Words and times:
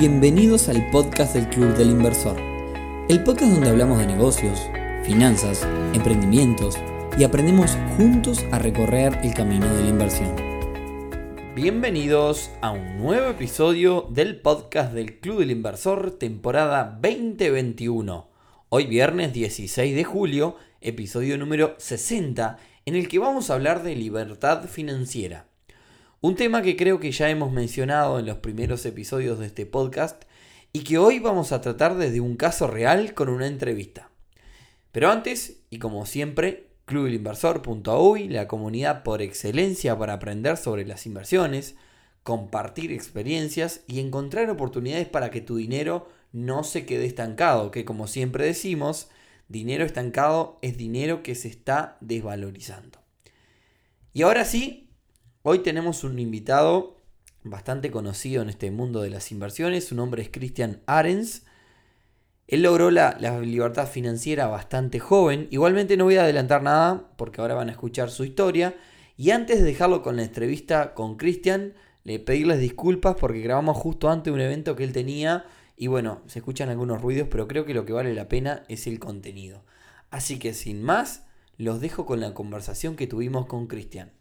Bienvenidos 0.00 0.70
al 0.70 0.90
podcast 0.90 1.34
del 1.34 1.50
Club 1.50 1.76
del 1.76 1.90
Inversor, 1.90 2.40
el 3.10 3.22
podcast 3.22 3.52
donde 3.52 3.68
hablamos 3.68 3.98
de 3.98 4.06
negocios, 4.06 4.58
finanzas, 5.04 5.68
emprendimientos 5.92 6.78
y 7.18 7.24
aprendemos 7.24 7.76
juntos 7.98 8.42
a 8.50 8.58
recorrer 8.58 9.18
el 9.22 9.34
camino 9.34 9.66
de 9.74 9.82
la 9.82 9.88
inversión. 9.90 10.34
Bienvenidos 11.54 12.50
a 12.62 12.70
un 12.70 12.96
nuevo 12.96 13.28
episodio 13.28 14.08
del 14.08 14.40
podcast 14.40 14.94
del 14.94 15.20
Club 15.20 15.40
del 15.40 15.50
Inversor 15.50 16.12
temporada 16.12 16.98
2021. 17.02 18.30
Hoy 18.70 18.86
viernes 18.86 19.34
16 19.34 19.94
de 19.94 20.04
julio, 20.04 20.56
episodio 20.80 21.36
número 21.36 21.74
60, 21.76 22.56
en 22.86 22.96
el 22.96 23.06
que 23.06 23.18
vamos 23.18 23.50
a 23.50 23.54
hablar 23.54 23.82
de 23.82 23.96
libertad 23.96 24.64
financiera. 24.64 25.49
Un 26.22 26.36
tema 26.36 26.60
que 26.60 26.76
creo 26.76 27.00
que 27.00 27.12
ya 27.12 27.30
hemos 27.30 27.50
mencionado 27.50 28.18
en 28.18 28.26
los 28.26 28.36
primeros 28.36 28.84
episodios 28.84 29.38
de 29.38 29.46
este 29.46 29.64
podcast 29.64 30.24
y 30.70 30.80
que 30.80 30.98
hoy 30.98 31.18
vamos 31.18 31.50
a 31.50 31.62
tratar 31.62 31.96
desde 31.96 32.20
un 32.20 32.36
caso 32.36 32.66
real 32.66 33.14
con 33.14 33.30
una 33.30 33.46
entrevista. 33.46 34.10
Pero 34.92 35.10
antes, 35.10 35.60
y 35.70 35.78
como 35.78 36.04
siempre, 36.04 36.66
clubelinversor.uy, 36.84 38.28
la 38.28 38.48
comunidad 38.48 39.02
por 39.02 39.22
excelencia 39.22 39.98
para 39.98 40.12
aprender 40.12 40.58
sobre 40.58 40.84
las 40.84 41.06
inversiones, 41.06 41.76
compartir 42.22 42.92
experiencias 42.92 43.80
y 43.86 44.00
encontrar 44.00 44.50
oportunidades 44.50 45.08
para 45.08 45.30
que 45.30 45.40
tu 45.40 45.56
dinero 45.56 46.06
no 46.32 46.64
se 46.64 46.84
quede 46.84 47.06
estancado, 47.06 47.70
que 47.70 47.86
como 47.86 48.06
siempre 48.06 48.44
decimos, 48.44 49.08
dinero 49.48 49.86
estancado 49.86 50.58
es 50.60 50.76
dinero 50.76 51.22
que 51.22 51.34
se 51.34 51.48
está 51.48 51.96
desvalorizando. 52.02 52.98
Y 54.12 54.20
ahora 54.20 54.44
sí, 54.44 54.89
Hoy 55.52 55.58
tenemos 55.58 56.04
un 56.04 56.16
invitado 56.20 57.02
bastante 57.42 57.90
conocido 57.90 58.40
en 58.40 58.50
este 58.50 58.70
mundo 58.70 59.02
de 59.02 59.10
las 59.10 59.32
inversiones. 59.32 59.84
Su 59.84 59.96
nombre 59.96 60.22
es 60.22 60.28
Christian 60.30 60.80
Arens. 60.86 61.42
Él 62.46 62.62
logró 62.62 62.92
la, 62.92 63.18
libertad 63.40 63.88
financiera 63.88 64.46
bastante 64.46 65.00
joven. 65.00 65.48
Igualmente 65.50 65.96
no 65.96 66.04
voy 66.04 66.18
a 66.18 66.22
adelantar 66.22 66.62
nada 66.62 67.10
porque 67.16 67.40
ahora 67.40 67.56
van 67.56 67.68
a 67.68 67.72
escuchar 67.72 68.12
su 68.12 68.22
historia. 68.22 68.76
Y 69.16 69.32
antes 69.32 69.58
de 69.58 69.64
dejarlo 69.64 70.02
con 70.02 70.14
la 70.14 70.22
entrevista 70.22 70.94
con 70.94 71.16
Christian, 71.16 71.74
le 72.04 72.20
pedirles 72.20 72.60
disculpas 72.60 73.16
porque 73.18 73.40
grabamos 73.40 73.76
justo 73.76 74.08
antes 74.08 74.26
de 74.26 74.30
un 74.30 74.40
evento 74.40 74.76
que 74.76 74.84
él 74.84 74.92
tenía. 74.92 75.46
Y 75.76 75.88
bueno, 75.88 76.22
se 76.28 76.38
escuchan 76.38 76.68
algunos 76.68 77.02
ruidos, 77.02 77.26
pero 77.28 77.48
creo 77.48 77.64
que 77.64 77.74
lo 77.74 77.84
que 77.84 77.92
vale 77.92 78.14
la 78.14 78.28
pena 78.28 78.62
es 78.68 78.86
el 78.86 79.00
contenido. 79.00 79.64
Así 80.12 80.38
que 80.38 80.54
sin 80.54 80.80
más, 80.80 81.24
los 81.56 81.80
dejo 81.80 82.06
con 82.06 82.20
la 82.20 82.34
conversación 82.34 82.94
que 82.94 83.08
tuvimos 83.08 83.46
con 83.46 83.66
Christian. 83.66 84.12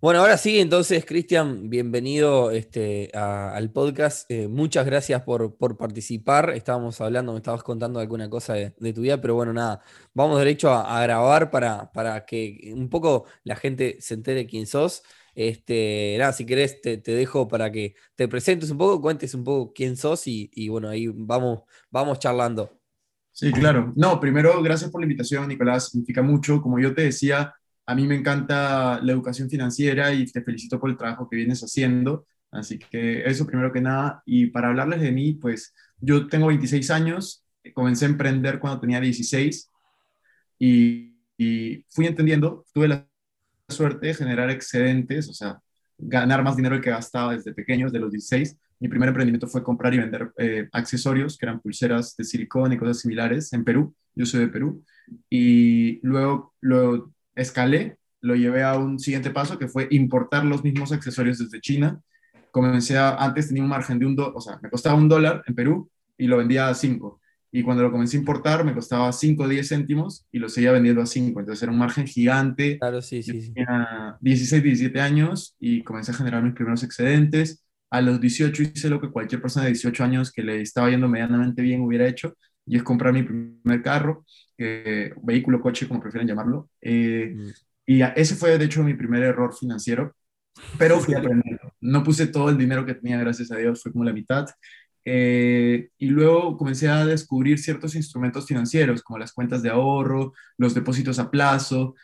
Bueno, 0.00 0.20
ahora 0.20 0.36
sí, 0.38 0.60
entonces, 0.60 1.04
Cristian, 1.04 1.68
bienvenido 1.68 2.52
este, 2.52 3.10
al 3.14 3.72
podcast. 3.72 4.30
Eh, 4.30 4.46
muchas 4.46 4.86
gracias 4.86 5.22
por, 5.22 5.56
participar. 5.76 6.50
Estábamos 6.50 7.00
hablando, 7.00 7.32
me 7.32 7.38
estabas 7.38 7.64
contando 7.64 7.98
alguna 7.98 8.30
cosa 8.30 8.54
de, 8.54 8.92
tu 8.92 9.00
vida, 9.00 9.20
pero 9.20 9.34
bueno, 9.34 9.52
nada, 9.52 9.82
vamos 10.14 10.38
derecho 10.38 10.72
a, 10.72 11.02
grabar 11.02 11.50
para, 11.50 11.90
para, 11.90 12.24
que 12.24 12.72
un 12.76 12.88
poco 12.88 13.24
la 13.42 13.56
gente 13.56 13.96
se 13.98 14.14
entere 14.14 14.46
quién 14.46 14.68
sos. 14.68 15.02
Este, 15.34 16.14
nada, 16.16 16.32
si 16.32 16.46
querés, 16.46 16.80
te, 16.80 16.98
dejo 16.98 17.48
para 17.48 17.72
que 17.72 17.96
te 18.14 18.28
presentes 18.28 18.70
un 18.70 18.78
poco, 18.78 19.00
cuentes 19.00 19.34
un 19.34 19.42
poco 19.42 19.72
quién 19.72 19.96
sos 19.96 20.28
y, 20.28 20.48
y 20.54 20.68
bueno, 20.68 20.90
ahí 20.90 21.08
vamos, 21.08 21.62
vamos 21.90 22.20
charlando. 22.20 22.78
Sí, 23.32 23.52
claro. 23.52 23.92
No, 23.96 24.20
primero, 24.20 24.62
gracias 24.62 24.92
por 24.92 25.00
la 25.00 25.06
invitación, 25.06 25.48
Nicolás. 25.48 25.90
Significa 25.90 26.22
mucho. 26.22 26.62
Como 26.62 26.78
yo 26.78 26.94
te 26.94 27.02
decía, 27.02 27.54
a 27.88 27.94
mí 27.94 28.06
me 28.06 28.16
encanta 28.16 29.00
la 29.02 29.12
educación 29.12 29.48
financiera 29.48 30.12
y 30.12 30.26
te 30.26 30.42
felicito 30.42 30.78
por 30.78 30.90
el 30.90 30.98
trabajo 30.98 31.26
que 31.26 31.36
vienes 31.36 31.62
haciendo. 31.62 32.26
Así 32.50 32.78
que 32.78 33.24
eso 33.24 33.46
primero 33.46 33.72
que 33.72 33.80
nada. 33.80 34.22
Y 34.26 34.48
para 34.48 34.68
hablarles 34.68 35.00
de 35.00 35.10
mí, 35.10 35.32
pues 35.32 35.74
yo 35.98 36.26
tengo 36.26 36.48
26 36.48 36.90
años, 36.90 37.46
comencé 37.72 38.04
a 38.04 38.08
emprender 38.08 38.58
cuando 38.58 38.80
tenía 38.80 39.00
16 39.00 39.70
y, 40.58 41.14
fui 41.88 42.06
entendiendo, 42.06 42.66
tuve 42.74 42.88
la 42.88 43.08
suerte 43.68 44.08
de 44.08 44.14
generar 44.14 44.50
excedentes, 44.50 45.28
o 45.30 45.32
sea, 45.32 45.58
ganar 45.96 46.42
más 46.42 46.56
dinero 46.56 46.82
que 46.82 46.90
gastaba 46.90 47.34
desde 47.34 47.54
pequeños, 47.54 47.90
de 47.90 48.00
los 48.00 48.12
16. 48.12 48.54
Mi 48.80 48.88
primer 48.88 49.08
emprendimiento 49.08 49.46
fue 49.46 49.62
comprar 49.62 49.94
y 49.94 49.98
vender 49.98 50.30
eh, 50.36 50.68
accesorios, 50.72 51.38
que 51.38 51.46
eran 51.46 51.60
pulseras 51.60 52.14
de 52.16 52.24
silicón 52.24 52.70
y 52.70 52.76
cosas 52.76 53.00
similares, 53.00 53.50
en 53.54 53.64
Perú. 53.64 53.94
Yo 54.14 54.26
soy 54.26 54.40
de 54.40 54.48
Perú. 54.48 54.84
Y 55.30 56.00
luego, 56.06 56.54
luego 56.60 57.14
escalé, 57.40 57.96
lo 58.20 58.34
llevé 58.34 58.62
a 58.62 58.76
un 58.76 58.98
siguiente 58.98 59.30
paso 59.30 59.58
que 59.58 59.68
fue 59.68 59.88
importar 59.90 60.44
los 60.44 60.64
mismos 60.64 60.92
accesorios 60.92 61.38
desde 61.38 61.60
China. 61.60 62.00
Comencé 62.50 62.98
a, 62.98 63.16
antes 63.16 63.48
tenía 63.48 63.62
un 63.62 63.68
margen 63.68 63.98
de 63.98 64.06
un 64.06 64.16
dólar, 64.16 64.32
o 64.34 64.40
sea, 64.40 64.58
me 64.62 64.70
costaba 64.70 64.96
un 64.96 65.08
dólar 65.08 65.42
en 65.46 65.54
Perú 65.54 65.90
y 66.16 66.26
lo 66.26 66.38
vendía 66.38 66.68
a 66.68 66.74
cinco. 66.74 67.20
Y 67.50 67.62
cuando 67.62 67.82
lo 67.82 67.90
comencé 67.90 68.16
a 68.16 68.20
importar 68.20 68.64
me 68.64 68.74
costaba 68.74 69.10
5 69.10 69.42
o 69.42 69.48
10 69.48 69.66
céntimos 69.66 70.26
y 70.30 70.38
lo 70.38 70.50
seguía 70.50 70.72
vendiendo 70.72 71.00
a 71.00 71.06
5. 71.06 71.40
Entonces 71.40 71.62
era 71.62 71.72
un 71.72 71.78
margen 71.78 72.06
gigante. 72.06 72.78
Claro, 72.78 73.00
sí, 73.00 73.22
sí, 73.22 73.40
sí. 73.40 73.54
Tenía 73.54 74.18
16, 74.20 74.62
17 74.62 75.00
años 75.00 75.56
y 75.58 75.82
comencé 75.82 76.10
a 76.10 76.14
generar 76.14 76.42
mis 76.42 76.52
primeros 76.52 76.82
excedentes. 76.82 77.64
A 77.90 78.02
los 78.02 78.20
18 78.20 78.62
hice 78.62 78.90
lo 78.90 79.00
que 79.00 79.10
cualquier 79.10 79.40
persona 79.40 79.64
de 79.64 79.72
18 79.72 80.04
años 80.04 80.30
que 80.30 80.42
le 80.42 80.60
estaba 80.60 80.90
yendo 80.90 81.08
medianamente 81.08 81.62
bien 81.62 81.80
hubiera 81.80 82.06
hecho, 82.06 82.36
y 82.66 82.76
es 82.76 82.82
comprar 82.82 83.14
mi 83.14 83.22
primer 83.22 83.82
carro, 83.82 84.26
eh, 84.58 85.12
vehículo, 85.22 85.60
coche, 85.60 85.88
como 85.88 86.00
prefieren 86.00 86.28
llamarlo. 86.28 86.70
Eh, 86.80 87.34
mm. 87.34 87.50
Y 87.86 88.02
ese 88.02 88.34
fue, 88.34 88.58
de 88.58 88.64
hecho, 88.64 88.82
mi 88.82 88.94
primer 88.94 89.22
error 89.22 89.54
financiero, 89.54 90.14
pero 90.78 91.00
fui 91.00 91.14
aprendiendo. 91.14 91.72
No 91.80 92.02
puse 92.02 92.26
todo 92.26 92.50
el 92.50 92.58
dinero 92.58 92.84
que 92.84 92.94
tenía, 92.94 93.18
gracias 93.18 93.50
a 93.50 93.56
Dios, 93.56 93.82
fue 93.82 93.92
como 93.92 94.04
la 94.04 94.12
mitad. 94.12 94.46
Eh, 95.04 95.88
y 95.96 96.08
luego 96.08 96.56
comencé 96.58 96.88
a 96.88 97.06
descubrir 97.06 97.58
ciertos 97.58 97.94
instrumentos 97.94 98.46
financieros, 98.46 99.02
como 99.02 99.18
las 99.18 99.32
cuentas 99.32 99.62
de 99.62 99.70
ahorro, 99.70 100.34
los 100.58 100.74
depósitos 100.74 101.18
a 101.18 101.30
plazo. 101.30 101.94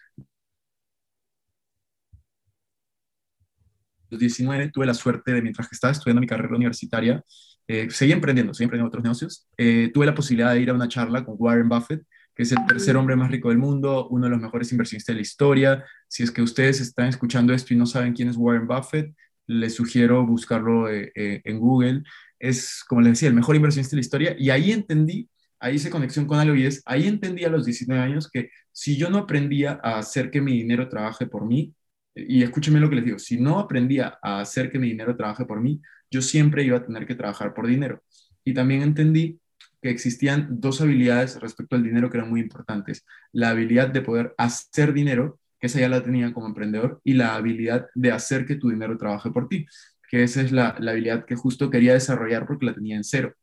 Los 4.08 4.20
19 4.20 4.70
tuve 4.70 4.86
la 4.86 4.94
suerte 4.94 5.32
de, 5.32 5.42
mientras 5.42 5.68
que 5.68 5.74
estaba 5.74 5.92
estudiando 5.92 6.20
mi 6.20 6.26
carrera 6.26 6.54
universitaria, 6.54 7.22
eh, 7.66 7.88
seguí 7.90 8.12
emprendiendo, 8.12 8.54
seguí 8.54 8.64
emprendiendo 8.64 8.88
otros 8.88 9.04
negocios. 9.04 9.48
Eh, 9.56 9.90
tuve 9.92 10.06
la 10.06 10.14
posibilidad 10.14 10.52
de 10.54 10.60
ir 10.60 10.70
a 10.70 10.74
una 10.74 10.88
charla 10.88 11.24
con 11.24 11.36
Warren 11.38 11.68
Buffett, 11.68 12.06
que 12.34 12.42
es 12.42 12.52
el 12.52 12.58
tercer 12.66 12.96
hombre 12.96 13.16
más 13.16 13.30
rico 13.30 13.48
del 13.48 13.58
mundo, 13.58 14.08
uno 14.08 14.26
de 14.26 14.30
los 14.30 14.40
mejores 14.40 14.70
inversionistas 14.72 15.14
de 15.14 15.16
la 15.16 15.22
historia. 15.22 15.84
Si 16.08 16.22
es 16.22 16.30
que 16.30 16.42
ustedes 16.42 16.80
están 16.80 17.08
escuchando 17.08 17.52
esto 17.52 17.72
y 17.72 17.76
no 17.76 17.86
saben 17.86 18.12
quién 18.12 18.28
es 18.28 18.36
Warren 18.36 18.66
Buffett, 18.66 19.14
les 19.46 19.74
sugiero 19.74 20.26
buscarlo 20.26 20.90
eh, 20.90 21.12
en 21.14 21.58
Google. 21.58 22.02
Es, 22.38 22.82
como 22.88 23.00
les 23.00 23.12
decía, 23.12 23.28
el 23.28 23.34
mejor 23.34 23.56
inversionista 23.56 23.92
de 23.92 23.98
la 23.98 24.04
historia. 24.04 24.36
Y 24.38 24.50
ahí 24.50 24.72
entendí, 24.72 25.28
ahí 25.60 25.76
hice 25.76 25.90
conexión 25.90 26.26
con 26.26 26.38
algo 26.38 26.54
y 26.56 26.66
es, 26.66 26.82
ahí 26.86 27.06
entendí 27.06 27.44
a 27.44 27.50
los 27.50 27.64
19 27.64 28.02
años 28.02 28.28
que 28.30 28.50
si 28.72 28.96
yo 28.96 29.10
no 29.10 29.18
aprendía 29.18 29.78
a 29.82 29.98
hacer 29.98 30.30
que 30.30 30.40
mi 30.40 30.52
dinero 30.52 30.88
trabaje 30.88 31.26
por 31.26 31.46
mí, 31.46 31.72
y 32.14 32.42
escúchenme 32.42 32.80
lo 32.80 32.88
que 32.88 32.96
les 32.96 33.04
digo, 33.04 33.18
si 33.18 33.40
no 33.40 33.58
aprendía 33.58 34.18
a 34.22 34.40
hacer 34.40 34.70
que 34.70 34.78
mi 34.78 34.88
dinero 34.88 35.16
trabaje 35.16 35.44
por 35.44 35.60
mí, 35.60 35.80
yo 36.10 36.22
siempre 36.22 36.62
iba 36.64 36.78
a 36.78 36.84
tener 36.84 37.06
que 37.06 37.14
trabajar 37.14 37.54
por 37.54 37.66
dinero. 37.66 38.02
Y 38.44 38.54
también 38.54 38.82
entendí 38.82 39.40
que 39.84 39.90
existían 39.90 40.48
dos 40.48 40.80
habilidades 40.80 41.38
respecto 41.42 41.76
al 41.76 41.82
dinero 41.82 42.08
que 42.08 42.16
eran 42.16 42.30
muy 42.30 42.40
importantes. 42.40 43.04
La 43.32 43.50
habilidad 43.50 43.90
de 43.90 44.00
poder 44.00 44.34
hacer 44.38 44.94
dinero, 44.94 45.38
que 45.60 45.66
esa 45.66 45.78
ya 45.78 45.90
la 45.90 46.02
tenía 46.02 46.32
como 46.32 46.46
emprendedor, 46.46 47.02
y 47.04 47.12
la 47.12 47.34
habilidad 47.34 47.88
de 47.94 48.10
hacer 48.10 48.46
que 48.46 48.54
tu 48.54 48.70
dinero 48.70 48.96
trabaje 48.96 49.30
por 49.30 49.46
ti, 49.46 49.66
que 50.08 50.22
esa 50.22 50.40
es 50.40 50.52
la, 50.52 50.74
la 50.80 50.92
habilidad 50.92 51.26
que 51.26 51.36
justo 51.36 51.68
quería 51.68 51.92
desarrollar 51.92 52.46
porque 52.46 52.64
la 52.64 52.74
tenía 52.74 52.96
en 52.96 53.04
cero. 53.04 53.34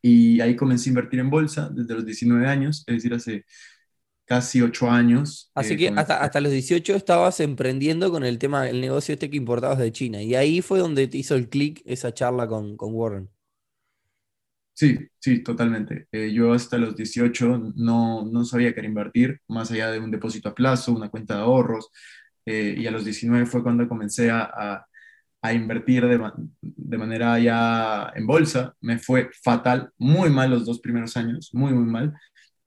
Y 0.00 0.40
ahí 0.40 0.56
comencé 0.56 0.88
a 0.88 0.92
invertir 0.92 1.20
en 1.20 1.28
bolsa 1.28 1.68
desde 1.70 1.94
los 1.96 2.06
19 2.06 2.46
años, 2.46 2.82
es 2.86 2.94
decir, 2.94 3.12
hace 3.12 3.44
casi 4.24 4.62
ocho 4.62 4.90
años. 4.90 5.50
Así 5.54 5.76
que 5.76 5.88
hasta, 5.90 6.22
hasta 6.22 6.40
los 6.40 6.50
18 6.50 6.94
estabas 6.94 7.40
emprendiendo 7.40 8.10
con 8.10 8.24
el 8.24 8.38
tema, 8.38 8.70
el 8.70 8.80
negocio 8.80 9.12
este 9.12 9.28
que 9.28 9.36
importabas 9.36 9.76
de 9.76 9.92
China. 9.92 10.22
Y 10.22 10.34
ahí 10.34 10.62
fue 10.62 10.78
donde 10.78 11.08
te 11.08 11.18
hizo 11.18 11.34
el 11.34 11.50
clic 11.50 11.82
esa 11.84 12.14
charla 12.14 12.48
con, 12.48 12.78
con 12.78 12.94
Warren. 12.94 13.28
Sí, 14.78 14.96
sí, 15.18 15.42
totalmente. 15.42 16.06
Eh, 16.12 16.32
yo 16.32 16.52
hasta 16.52 16.78
los 16.78 16.94
18 16.94 17.72
no, 17.74 18.24
no 18.24 18.44
sabía 18.44 18.72
qué 18.72 18.80
invertir, 18.82 19.40
más 19.48 19.72
allá 19.72 19.90
de 19.90 19.98
un 19.98 20.12
depósito 20.12 20.48
a 20.48 20.54
plazo, 20.54 20.92
una 20.92 21.08
cuenta 21.10 21.34
de 21.34 21.40
ahorros. 21.40 21.90
Eh, 22.46 22.76
y 22.78 22.86
a 22.86 22.92
los 22.92 23.04
19 23.04 23.46
fue 23.46 23.64
cuando 23.64 23.88
comencé 23.88 24.30
a, 24.30 24.86
a, 25.42 25.52
invertir 25.52 26.06
de, 26.06 26.20
de, 26.60 26.98
manera 26.98 27.38
ya 27.40 28.12
en 28.14 28.24
bolsa. 28.26 28.76
Me 28.80 28.98
fue 29.00 29.30
fatal, 29.42 29.90
muy 29.98 30.30
mal 30.30 30.50
los 30.50 30.64
dos 30.64 30.78
primeros 30.80 31.16
años, 31.16 31.50
muy, 31.52 31.72
muy 31.72 31.90
mal. 31.90 32.14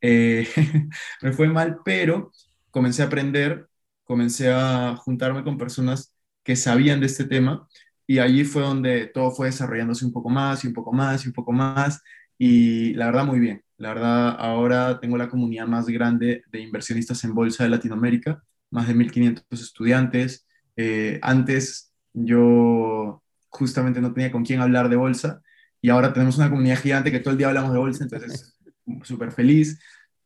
Eh, 0.02 0.46
me 1.22 1.32
fue 1.32 1.48
mal, 1.48 1.80
pero 1.86 2.32
comencé 2.72 3.04
a 3.04 3.06
aprender, 3.06 3.70
comencé 4.04 4.52
a 4.52 4.98
juntarme 4.98 5.44
con 5.46 5.58
personas 5.58 6.14
que 6.44 6.58
sabían 6.58 7.00
de 7.00 7.06
este 7.06 7.24
tema 7.26 7.70
y 8.12 8.20
allí 8.20 8.44
fue 8.44 8.62
donde 8.62 9.08
todo 9.08 9.32
fue 9.32 9.48
desarrollándose 9.48 10.06
un 10.06 10.12
poco 10.12 10.30
más 10.30 10.66
y 10.66 10.68
un 10.68 10.74
poco 10.74 10.92
más 10.92 11.24
y 11.24 11.30
un 11.30 11.34
poco 11.34 11.54
más 11.54 12.04
y 12.38 12.94
la 12.96 13.06
verdad 13.06 13.26
muy 13.26 13.40
bien. 13.40 13.64
La 13.78 13.94
verdad 13.94 14.36
ahora 14.38 15.00
tengo 15.00 15.16
la 15.16 15.30
comunidad 15.30 15.66
más 15.66 15.88
grande 15.88 16.44
de 16.52 16.60
inversionistas 16.60 17.24
en 17.24 17.34
bolsa 17.34 17.64
de 17.64 17.70
Latinoamérica, 17.70 18.44
más 18.70 18.90
de 18.90 18.96
1.500 18.96 19.46
estudiantes. 19.52 20.46
Eh, 20.76 21.20
antes 21.22 21.94
yo 22.12 23.24
justamente 23.48 24.02
no 24.02 24.12
tenía 24.12 24.30
con 24.30 24.44
quién 24.44 24.60
hablar 24.60 24.90
de 24.90 24.98
bolsa 24.98 25.42
y 25.82 25.88
ahora 25.88 26.12
tenemos 26.12 26.38
una 26.38 26.50
comunidad 26.50 26.82
gigante 26.82 27.14
que 27.14 27.22
todo 27.22 27.32
el 27.32 27.38
día 27.38 27.48
hablamos 27.48 27.72
de 27.72 27.80
bolsa, 27.80 28.04
entonces 28.04 28.58
súper 29.04 29.32
feliz. 29.32 29.80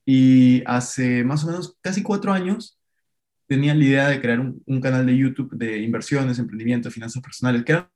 Y 0.04 0.64
hace 0.66 1.24
más 1.24 1.44
o 1.44 1.48
menos 1.50 1.78
casi 1.82 2.02
cuatro 2.02 2.34
años 2.34 2.80
tenía 3.48 3.76
la 3.76 3.84
idea 3.84 4.08
de 4.10 4.22
crear 4.22 4.40
un, 4.40 4.62
un 4.66 4.82
canal 4.82 5.06
de 5.06 5.18
YouTube 5.18 5.56
de 5.56 5.80
inversiones, 5.80 6.40
emprendimiento, 6.40 6.92
finanzas 6.92 7.22
personales, 7.22 7.64
que 7.64 7.74
eran 7.74 7.88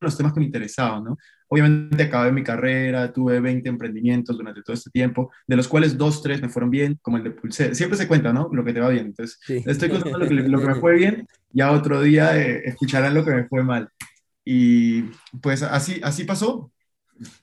los 0.00 0.16
temas 0.16 0.32
que 0.32 0.40
me 0.40 0.46
interesaban, 0.46 1.04
¿no? 1.04 1.18
Obviamente 1.48 2.04
acabé 2.04 2.32
mi 2.32 2.42
carrera, 2.42 3.12
tuve 3.12 3.40
20 3.40 3.68
emprendimientos 3.68 4.36
durante 4.36 4.62
todo 4.62 4.74
este 4.74 4.90
tiempo, 4.90 5.32
de 5.46 5.56
los 5.56 5.68
cuales 5.68 5.98
dos, 5.98 6.22
tres 6.22 6.40
me 6.40 6.48
fueron 6.48 6.70
bien, 6.70 6.98
como 7.02 7.16
el 7.16 7.24
de 7.24 7.32
Pulse. 7.32 7.74
Siempre 7.74 7.98
se 7.98 8.06
cuenta, 8.06 8.32
¿no? 8.32 8.48
Lo 8.52 8.64
que 8.64 8.72
te 8.72 8.80
va 8.80 8.88
bien. 8.88 9.06
Entonces, 9.06 9.38
estoy 9.66 9.88
contando 9.90 10.18
lo 10.18 10.28
que, 10.28 10.34
lo 10.34 10.60
que, 10.60 10.66
me 10.66 10.74
fue 10.76 10.94
bien, 10.94 11.26
ya 11.50 11.72
otro 11.72 12.00
día 12.02 12.36
eh, 12.40 12.62
escucharán 12.64 13.14
lo 13.14 13.24
que 13.24 13.32
me 13.32 13.48
fue 13.48 13.64
mal. 13.64 13.88
Y 14.44 15.02
pues 15.42 15.62
así, 15.62 16.00
así 16.02 16.24
pasó. 16.24 16.72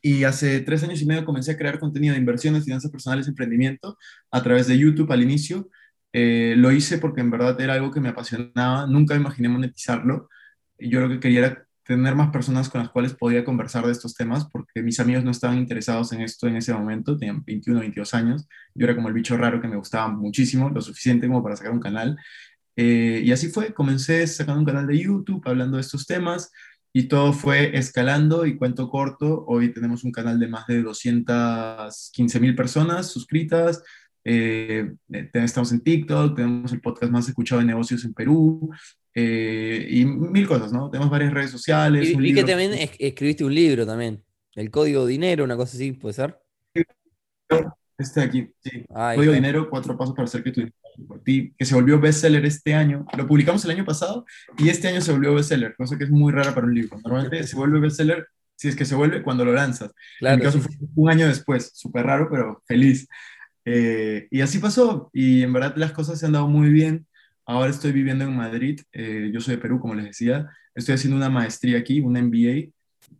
Y 0.01 0.23
hace 0.23 0.61
tres 0.61 0.83
años 0.83 1.01
y 1.01 1.05
medio 1.05 1.25
comencé 1.25 1.51
a 1.51 1.57
crear 1.57 1.77
contenido 1.77 2.13
de 2.13 2.19
inversiones, 2.19 2.63
finanzas 2.63 2.89
personales, 2.89 3.27
emprendimiento 3.27 3.97
a 4.31 4.41
través 4.41 4.67
de 4.67 4.77
YouTube 4.77 5.11
al 5.11 5.21
inicio. 5.21 5.69
Eh, 6.19 6.55
lo 6.57 6.71
hice 6.71 6.97
porque 6.97 7.21
en 7.21 7.29
verdad 7.29 7.61
era 7.61 7.75
algo 7.75 7.91
que 7.91 7.99
me 7.99 8.09
apasionaba, 8.09 8.87
nunca 8.87 9.15
imaginé 9.15 9.49
monetizarlo. 9.49 10.29
Yo 10.79 11.01
lo 11.01 11.09
que 11.09 11.19
quería 11.19 11.39
era 11.41 11.67
tener 11.83 12.15
más 12.15 12.31
personas 12.31 12.69
con 12.69 12.81
las 12.81 12.89
cuales 12.89 13.13
podía 13.13 13.45
conversar 13.45 13.85
de 13.85 13.91
estos 13.91 14.15
temas, 14.15 14.49
porque 14.51 14.81
mis 14.81 14.99
amigos 14.99 15.23
no 15.23 15.29
estaban 15.29 15.59
interesados 15.59 16.11
en 16.13 16.21
esto 16.21 16.47
en 16.47 16.55
ese 16.55 16.73
momento, 16.73 17.15
tenían 17.17 17.43
21, 17.45 17.81
22 17.81 18.15
años, 18.15 18.47
yo 18.73 18.85
era 18.85 18.95
como 18.95 19.09
el 19.09 19.13
bicho 19.13 19.37
raro 19.37 19.61
que 19.61 19.67
me 19.67 19.75
gustaba 19.75 20.07
muchísimo, 20.07 20.71
lo 20.71 20.81
suficiente 20.81 21.27
como 21.27 21.43
para 21.43 21.55
sacar 21.55 21.71
un 21.71 21.79
canal. 21.79 22.17
Eh, 22.75 23.21
y 23.23 23.31
así 23.31 23.49
fue, 23.49 23.75
comencé 23.75 24.25
sacando 24.25 24.61
un 24.61 24.65
canal 24.65 24.87
de 24.87 24.97
YouTube 24.97 25.43
hablando 25.45 25.77
de 25.77 25.81
estos 25.81 26.07
temas 26.07 26.51
y 26.91 27.03
todo 27.03 27.31
fue 27.31 27.77
escalando 27.77 28.47
y 28.47 28.57
cuento 28.57 28.89
corto, 28.89 29.45
hoy 29.47 29.71
tenemos 29.71 30.03
un 30.03 30.11
canal 30.11 30.39
de 30.39 30.47
más 30.47 30.65
de 30.65 30.81
215 30.81 32.39
mil 32.39 32.55
personas 32.55 33.11
suscritas, 33.11 33.83
eh, 34.29 34.91
estamos 35.33 35.71
en 35.71 35.79
TikTok, 35.79 36.35
tenemos 36.35 36.73
el 36.73 36.81
podcast 36.81 37.11
más 37.11 37.29
escuchado 37.29 37.61
de 37.61 37.67
negocios 37.67 38.03
en 38.03 38.13
Perú, 38.13 38.69
eh, 39.13 39.87
y 39.89 40.05
mil 40.05 40.45
cosas, 40.45 40.73
¿no? 40.73 40.89
Tenemos 40.89 41.09
varias 41.09 41.33
redes 41.33 41.51
sociales. 41.51 42.09
Y 42.09 42.15
vi 42.17 42.33
que 42.33 42.43
también 42.43 42.73
escribiste 42.99 43.45
un 43.45 43.55
libro 43.55 43.85
también, 43.85 44.21
El 44.55 44.69
Código 44.69 45.05
Dinero, 45.05 45.45
una 45.45 45.55
cosa 45.55 45.77
así, 45.77 45.93
¿puede 45.93 46.13
ser? 46.13 46.37
Este 47.97 48.21
aquí, 48.21 48.49
sí. 48.61 48.85
Código 48.89 49.31
Dinero, 49.31 49.69
cuatro 49.69 49.97
pasos 49.97 50.13
para 50.13 50.25
hacer 50.25 50.43
que 50.43 50.51
tu 50.51 50.61
por 51.07 51.23
ti, 51.23 51.53
que 51.57 51.63
se 51.63 51.75
volvió 51.75 51.99
bestseller 51.99 52.43
este 52.45 52.73
año. 52.73 53.05
Lo 53.15 53.27
publicamos 53.27 53.63
el 53.65 53.71
año 53.71 53.85
pasado 53.85 54.25
y 54.57 54.69
este 54.69 54.87
año 54.87 54.99
se 54.99 55.11
volvió 55.11 55.33
bestseller, 55.35 55.75
cosa 55.75 55.97
que 55.97 56.05
es 56.05 56.09
muy 56.09 56.33
rara 56.33 56.53
para 56.53 56.65
un 56.65 56.73
libro. 56.73 56.99
Normalmente 57.03 57.43
se 57.45 57.55
vuelve 57.55 57.79
bestseller 57.79 58.27
si 58.55 58.67
es 58.67 58.75
que 58.75 58.85
se 58.85 58.95
vuelve 58.95 59.21
cuando 59.21 59.45
lo 59.45 59.53
lanzas. 59.53 59.93
Claro, 60.19 60.33
en 60.33 60.39
mi 60.39 60.45
caso 60.45 60.59
fue 60.59 60.75
un 60.95 61.09
año 61.09 61.27
después, 61.27 61.71
súper 61.75 62.05
raro, 62.05 62.27
pero 62.29 62.63
feliz. 62.65 63.07
Eh, 63.69 64.29
y 64.31 64.39
así 64.39 64.59
pasó, 64.59 65.09
y 65.11 65.43
en 65.43 65.51
verdad 65.51 65.73
las 65.75 65.91
cosas 65.91 66.17
se 66.17 66.25
han 66.25 66.31
dado 66.31 66.47
muy 66.47 66.69
bien. 66.69 67.05
Ahora 67.45 67.69
estoy 67.69 67.91
viviendo 67.91 68.23
en 68.23 68.33
Madrid, 68.33 68.79
eh, 68.93 69.29
yo 69.33 69.41
soy 69.41 69.55
de 69.55 69.61
Perú, 69.61 69.77
como 69.81 69.93
les 69.93 70.05
decía, 70.05 70.49
estoy 70.73 70.95
haciendo 70.95 71.17
una 71.17 71.29
maestría 71.29 71.77
aquí, 71.77 71.99
una 71.99 72.21
MBA, 72.21 72.71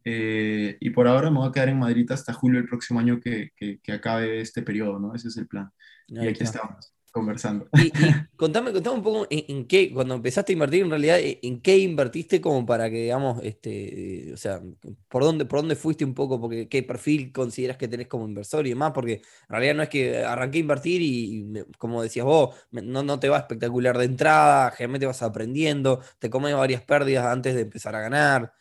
eh, 0.05 0.77
y 0.79 0.89
por 0.91 1.07
ahora 1.07 1.29
me 1.29 1.39
voy 1.39 1.49
a 1.49 1.51
quedar 1.51 1.67
en 1.67 1.79
Madrid 1.79 2.09
hasta 2.11 2.31
julio 2.31 2.61
del 2.61 2.69
próximo 2.69 3.01
año 3.01 3.19
que, 3.19 3.51
que, 3.57 3.91
acabe 3.91 4.39
este 4.39 4.61
periodo, 4.61 4.99
¿no? 4.99 5.13
Ese 5.13 5.27
es 5.27 5.35
el 5.35 5.47
plan. 5.47 5.69
y 6.07 6.25
aquí 6.27 6.43
estamos 6.43 6.93
conversando. 7.17 7.67
Y, 7.73 7.91
contame, 8.37 8.71
contame 8.71 8.97
un 8.97 9.03
poco 9.03 9.27
en, 9.29 9.65
qué, 9.65 9.91
cuando 9.93 10.15
empezaste 10.15 10.51
a 10.51 10.53
invertir, 10.53 10.83
en 10.83 10.89
realidad, 10.89 11.19
eh, 11.19 11.39
en 11.43 11.61
qué 11.61 11.77
invertiste 11.77 12.39
como 12.41 12.65
para 12.65 12.89
que, 12.89 13.03
digamos, 13.03 13.39
este, 13.43 14.31
o 14.33 14.37
sea, 14.37 14.61
por 15.07 15.23
dónde, 15.23 15.45
por 15.45 15.59
dónde 15.59 15.75
fuiste 15.75 16.05
un 16.05 16.13
poco, 16.13 16.39
porque 16.39 16.67
qué 16.67 16.83
perfil 16.83 17.31
consideras 17.31 17.77
que 17.77 17.87
tenés 17.87 18.07
como 18.07 18.27
inversor 18.27 18.65
y 18.65 18.69
demás, 18.69 18.91
porque 18.93 19.13
en 19.13 19.49
realidad 19.49 19.75
no 19.75 19.83
es 19.83 19.89
que 19.89 20.23
arranqué 20.23 20.59
a 20.59 20.61
invertir 20.61 21.01
y, 21.01 21.63
como 21.77 22.01
decías 22.01 22.25
vos, 22.25 22.55
no, 22.71 23.03
no 23.03 23.19
te 23.19 23.29
va 23.29 23.37
espectacular 23.39 23.97
de 23.97 24.05
entrada, 24.05 24.71
generalmente 24.71 25.05
vas 25.05 25.21
aprendiendo, 25.23 26.01
te 26.19 26.29
comes 26.29 26.53
varias 26.55 26.81
pérdidas 26.81 27.25
antes 27.25 27.55
de 27.55 27.61
empezar 27.61 27.95
a 27.95 28.01
ganar. 28.01 28.53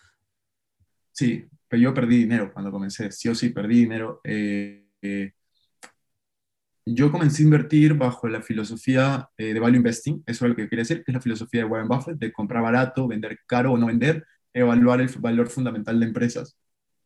Sí, 1.13 1.47
pero 1.69 1.83
yo 1.83 1.95
perdí 1.95 2.19
dinero 2.19 2.53
cuando 2.53 2.71
comencé, 2.71 3.11
sí 3.11 3.29
o 3.29 3.35
sí 3.35 3.51
perdí 3.51 3.81
dinero. 3.81 4.21
Eh, 4.25 4.87
eh, 5.03 5.33
yo 6.87 7.11
comencé 7.11 7.43
a 7.43 7.47
invertir 7.47 7.95
bajo 7.95 8.29
la 8.29 8.43
filosofía 8.43 9.29
eh, 9.37 9.53
de 9.53 9.61
value 9.61 9.77
investing, 9.79 10.23
eso 10.27 10.45
es 10.45 10.51
lo 10.51 10.57
que 10.57 10.69
quería 10.69 10.83
decir, 10.83 10.99
que 10.99 11.11
es 11.11 11.15
la 11.15 11.21
filosofía 11.21 11.63
de 11.63 11.67
Warren 11.67 11.89
Buffett, 11.89 12.19
de 12.19 12.33
comprar 12.33 12.63
barato, 12.63 13.09
vender 13.09 13.41
caro 13.47 13.73
o 13.73 13.79
no 13.79 13.87
vender, 13.87 14.25
evaluar 14.55 15.01
el 15.01 15.09
valor 15.19 15.49
fundamental 15.49 15.99
de 15.99 16.07
empresas. 16.07 16.57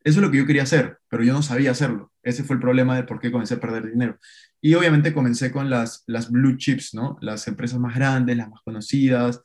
Eso 0.05 0.21
es 0.21 0.25
lo 0.25 0.31
que 0.31 0.39
yo 0.39 0.47
quería 0.47 0.63
hacer, 0.65 0.99
pero 1.09 1.25
yo 1.25 1.33
no 1.33 1.43
sabía 1.43 1.71
hacerlo. 1.71 2.13
Ese 2.23 2.45
fue 2.45 2.57
el 2.57 2.61
problema 2.61 2.97
de 2.97 3.05
por 3.05 3.21
qué 3.21 3.33
comencé 3.33 3.55
a 3.55 3.61
perder 3.61 3.91
dinero. 3.91 4.19
Y 4.61 4.75
obviamente 4.75 5.15
comencé 5.15 5.51
con 5.51 5.71
las, 5.71 6.05
las 6.07 6.31
blue 6.31 6.57
chips, 6.57 6.95
¿no? 6.95 7.19
Las 7.21 7.49
empresas 7.49 7.79
más 7.79 7.95
grandes, 7.95 8.37
las 8.37 8.49
más 8.51 8.61
conocidas. 8.63 9.41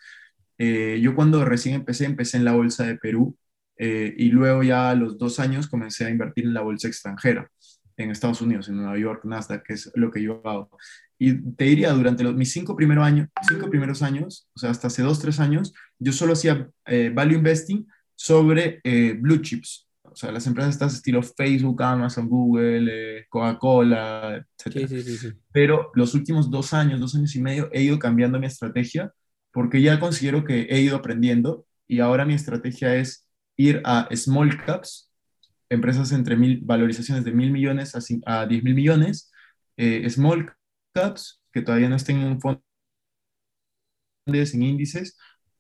Eh, 0.58 1.00
yo 1.02 1.16
cuando 1.16 1.44
recién 1.46 1.76
empecé, 1.76 2.06
empecé 2.06 2.38
en 2.38 2.46
la 2.46 2.54
bolsa 2.54 2.86
de 2.86 2.98
Perú 2.98 3.38
eh, 3.78 4.14
y 4.18 4.30
luego 4.30 4.64
ya 4.64 4.90
a 4.92 4.96
los 4.96 5.18
dos 5.18 5.40
años 5.40 5.68
comencé 5.68 6.06
a 6.06 6.10
invertir 6.10 6.46
en 6.46 6.54
la 6.54 6.62
bolsa 6.62 6.88
extranjera 6.88 7.50
en 7.98 8.12
Estados 8.12 8.42
Unidos, 8.42 8.68
en 8.68 8.78
Nueva 8.78 8.98
York, 8.98 9.24
Nasdaq, 9.24 9.64
que 9.64 9.74
es 9.74 9.92
lo 9.96 10.12
que 10.12 10.22
yo 10.22 10.42
hago. 10.46 10.70
Y 11.18 11.34
te 11.54 11.66
diría, 11.66 11.92
durante 11.94 12.24
los, 12.24 12.36
mis 12.36 12.52
cinco, 12.52 12.76
primeros 12.76 13.06
años, 13.06 13.30
cinco 13.48 13.70
primeros 13.70 14.02
años, 14.02 14.50
o 14.54 14.60
sea, 14.60 14.70
hasta 14.72 14.88
hace 14.88 15.02
dos, 15.02 15.20
tres 15.20 15.40
años, 15.40 15.74
yo 15.98 16.12
solo 16.12 16.34
hacía 16.34 16.70
eh, 16.86 17.12
value 17.14 17.38
investing 17.38 17.88
sobre 18.16 18.82
eh, 18.84 19.16
blue 19.20 19.42
chips, 19.42 19.88
o 20.04 20.16
sea, 20.16 20.32
las 20.32 20.48
empresas 20.48 20.74
estas 20.74 20.94
estilo 20.94 21.22
Facebook, 21.22 21.82
Amazon, 21.84 22.30
Google, 22.30 22.88
eh, 22.90 23.26
Coca-Cola, 23.30 24.38
etc. 24.38 24.88
Sí, 24.88 25.02
sí, 25.02 25.18
sí, 25.18 25.34
Pero 25.52 25.92
los 25.94 26.14
últimos 26.14 26.50
dos 26.50 26.74
años, 26.74 27.00
dos 27.00 27.16
años 27.16 27.36
y 27.36 27.42
medio, 27.42 27.70
he 27.74 27.82
ido 27.82 28.00
cambiando 28.00 28.40
mi 28.40 28.48
estrategia 28.48 29.12
porque 29.52 29.82
ya 29.82 30.00
considero 30.00 30.44
que 30.44 30.64
he 30.70 30.82
ido 30.82 30.98
aprendiendo 30.98 31.66
y 31.88 32.00
ahora 32.00 32.26
mi 32.26 32.34
estrategia 32.34 32.96
es 32.96 33.28
ir 33.58 33.82
a 33.86 34.08
small 34.16 34.58
caps 34.66 35.12
empresas 35.70 36.12
entre 36.12 36.36
mil, 36.36 36.62
valorizaciones 36.64 37.24
de 37.26 37.32
mil 37.32 37.52
millones 37.52 37.96
a, 37.96 38.00
a 38.42 38.46
diez 38.46 38.64
mil 38.64 38.76
millones, 38.76 39.32
eh, 39.78 40.10
small 40.10 40.54
caps 40.94 41.42
que 41.52 41.62
todavía 41.62 41.90
no 41.90 41.96
estén 41.96 42.22
en 42.22 42.40
fondos, 42.40 42.64
en 44.28 44.64
índices, 44.64 45.18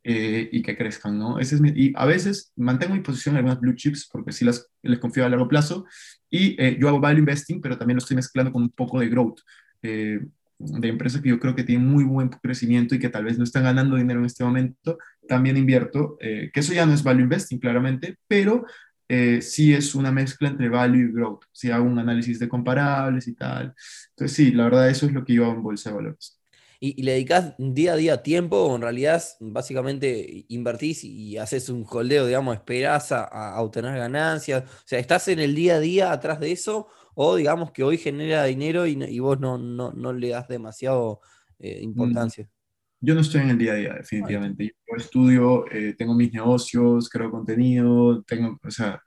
eh, 0.07 0.49
y 0.51 0.61
que 0.61 0.77
crezcan, 0.77 1.17
¿no? 1.17 1.39
Ese 1.39 1.55
es 1.55 1.61
y 1.75 1.91
a 1.95 2.05
veces 2.05 2.53
mantengo 2.55 2.93
mi 2.93 3.01
posición 3.01 3.33
en 3.33 3.37
algunas 3.37 3.59
blue 3.59 3.73
chips 3.75 4.07
porque 4.11 4.31
sí 4.31 4.45
las, 4.45 4.69
les 4.83 4.99
confío 4.99 5.25
a 5.25 5.29
largo 5.29 5.47
plazo 5.47 5.85
y 6.29 6.55
eh, 6.61 6.77
yo 6.79 6.89
hago 6.89 6.99
value 6.99 7.19
investing, 7.19 7.59
pero 7.59 7.77
también 7.77 7.95
lo 7.95 7.99
estoy 7.99 8.15
mezclando 8.15 8.51
con 8.51 8.61
un 8.61 8.69
poco 8.69 8.99
de 8.99 9.09
growth, 9.09 9.39
de 9.81 10.87
empresas 10.87 11.21
que 11.21 11.29
yo 11.29 11.39
creo 11.39 11.55
que 11.55 11.63
tienen 11.63 11.87
muy 11.87 12.03
buen 12.03 12.29
crecimiento 12.29 12.93
y 12.95 12.99
que 12.99 13.09
tal 13.09 13.23
vez 13.25 13.37
no 13.37 13.43
están 13.43 13.63
ganando 13.63 13.97
dinero 13.97 14.19
en 14.19 14.25
este 14.27 14.43
momento, 14.43 14.97
también 15.27 15.57
invierto, 15.57 16.17
que 16.19 16.51
eso 16.53 16.73
ya 16.73 16.85
no 16.85 16.93
es 16.93 17.03
value 17.03 17.23
investing 17.23 17.59
claramente, 17.59 18.17
pero 18.27 18.65
eh, 19.07 19.41
sí 19.41 19.73
es 19.73 19.93
una 19.95 20.11
mezcla 20.11 20.47
entre 20.47 20.69
value 20.69 21.09
y 21.09 21.11
growth. 21.11 21.43
Si 21.51 21.71
hago 21.71 21.85
un 21.85 21.99
análisis 21.99 22.39
de 22.39 22.49
comparables 22.49 23.27
y 23.27 23.33
tal. 23.35 23.73
Entonces, 24.09 24.35
sí, 24.35 24.51
la 24.51 24.65
verdad, 24.65 24.89
eso 24.89 25.05
es 25.05 25.13
lo 25.13 25.23
que 25.23 25.33
yo 25.33 25.45
hago 25.45 25.55
en 25.55 25.63
Bolsa 25.63 25.89
de 25.89 25.95
Valores. 25.95 26.39
¿Y, 26.79 27.01
le 27.03 27.13
dedicas 27.13 27.55
día 27.57 27.93
a 27.93 27.95
día 27.95 28.21
tiempo 28.21 28.57
o 28.57 28.75
en 28.75 28.81
realidad 28.81 29.23
básicamente 29.39 30.45
invertís 30.49 31.03
y 31.03 31.37
haces 31.37 31.69
un 31.69 31.85
holdeo, 31.89 32.25
digamos, 32.25 32.55
esperás 32.55 33.11
a, 33.11 33.61
obtener 33.61 33.97
ganancias? 33.97 34.63
O 34.63 34.83
sea, 34.85 34.99
¿estás 34.99 35.27
en 35.29 35.39
el 35.39 35.55
día 35.55 35.75
a 35.75 35.79
día 35.79 36.11
atrás 36.11 36.39
de 36.39 36.51
eso 36.51 36.87
o 37.15 37.35
digamos 37.35 37.71
que 37.71 37.83
hoy 37.83 37.97
genera 37.97 38.43
dinero 38.43 38.85
y, 38.85 39.19
vos 39.19 39.39
no, 39.39 39.57
no, 39.57 40.13
le 40.13 40.29
das 40.29 40.47
demasiado 40.47 41.21
eh, 41.59 41.79
importancia? 41.81 42.49
Yo 42.99 43.15
no 43.15 43.21
estoy 43.21 43.41
en 43.41 43.49
el 43.51 43.57
día 43.57 43.73
a 43.73 43.75
día, 43.75 43.93
definitivamente. 43.93 44.65
Yo 44.65 44.95
estudio, 44.97 45.71
eh, 45.71 45.93
tengo 45.97 46.15
mis 46.15 46.33
negocios, 46.33 47.09
creo 47.09 47.31
contenido, 47.31 48.23
tengo, 48.23 48.59
o 48.63 48.71
sea, 48.71 49.01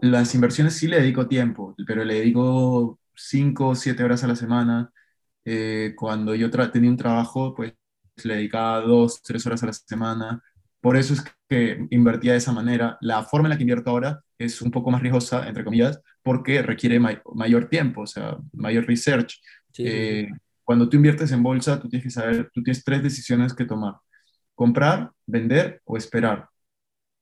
las 0.00 0.34
inversiones 0.34 0.74
sí 0.74 0.86
le 0.88 1.00
dedico 1.00 1.28
tiempo, 1.28 1.74
pero 1.86 2.04
le 2.04 2.14
dedico 2.14 3.00
5 3.14 3.68
o 3.68 3.74
7 3.74 4.02
horas 4.04 4.24
a 4.24 4.28
la 4.28 4.36
semana. 4.36 4.90
Eh, 5.44 5.94
cuando 5.96 6.34
yo 6.34 6.50
tenía 6.50 6.90
un 6.90 6.96
trabajo, 6.96 7.54
pues 7.54 7.74
le 8.24 8.36
dedicaba 8.36 8.80
2, 8.80 9.22
3 9.22 9.46
horas 9.46 9.62
a 9.62 9.66
la 9.66 9.72
semana. 9.72 10.42
Por 10.80 10.96
eso 10.96 11.14
es 11.14 11.24
que 11.48 11.86
invertía 11.90 12.32
de 12.32 12.38
esa 12.38 12.52
manera. 12.52 12.98
La 13.00 13.22
forma 13.24 13.48
en 13.48 13.50
la 13.50 13.56
que 13.56 13.62
invierto 13.62 13.90
ahora 13.90 14.20
es 14.38 14.60
un 14.62 14.70
poco 14.70 14.90
más 14.90 15.02
riesgosa, 15.02 15.48
entre 15.48 15.64
comillas, 15.64 16.00
porque 16.22 16.62
requiere 16.62 17.00
mayor 17.00 17.68
tiempo, 17.68 18.02
o 18.02 18.06
sea, 18.06 18.36
mayor 18.52 18.86
research. 18.86 19.40
Sí, 19.72 19.84
eh, 19.86 20.28
cuando 20.64 20.88
tú 20.88 20.96
inviertes 20.96 21.30
en 21.32 21.42
bolsa, 21.42 21.80
tú 21.80 21.88
tienes 21.88 22.04
que 22.04 22.10
saber, 22.10 22.50
tú 22.52 22.62
tienes 22.62 22.84
tres 22.84 23.02
decisiones 23.02 23.54
que 23.54 23.64
tomar. 23.64 23.94
Comprar, 24.54 25.12
vender 25.26 25.82
o 25.84 25.96
esperar. 25.96 26.48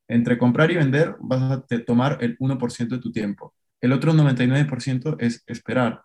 Entre 0.09 0.39
comprar 0.39 0.71
y 0.71 0.77
vender 0.77 1.17
vas 1.21 1.43
a 1.43 1.65
tomar 1.85 2.19
el 2.21 2.37
1% 2.39 2.89
de 2.97 2.99
tu 2.99 3.13
tiempo. 3.13 3.55
El 3.81 3.93
otro 3.93 4.13
99% 4.13 5.17
es 5.21 5.43
esperar. 5.47 6.03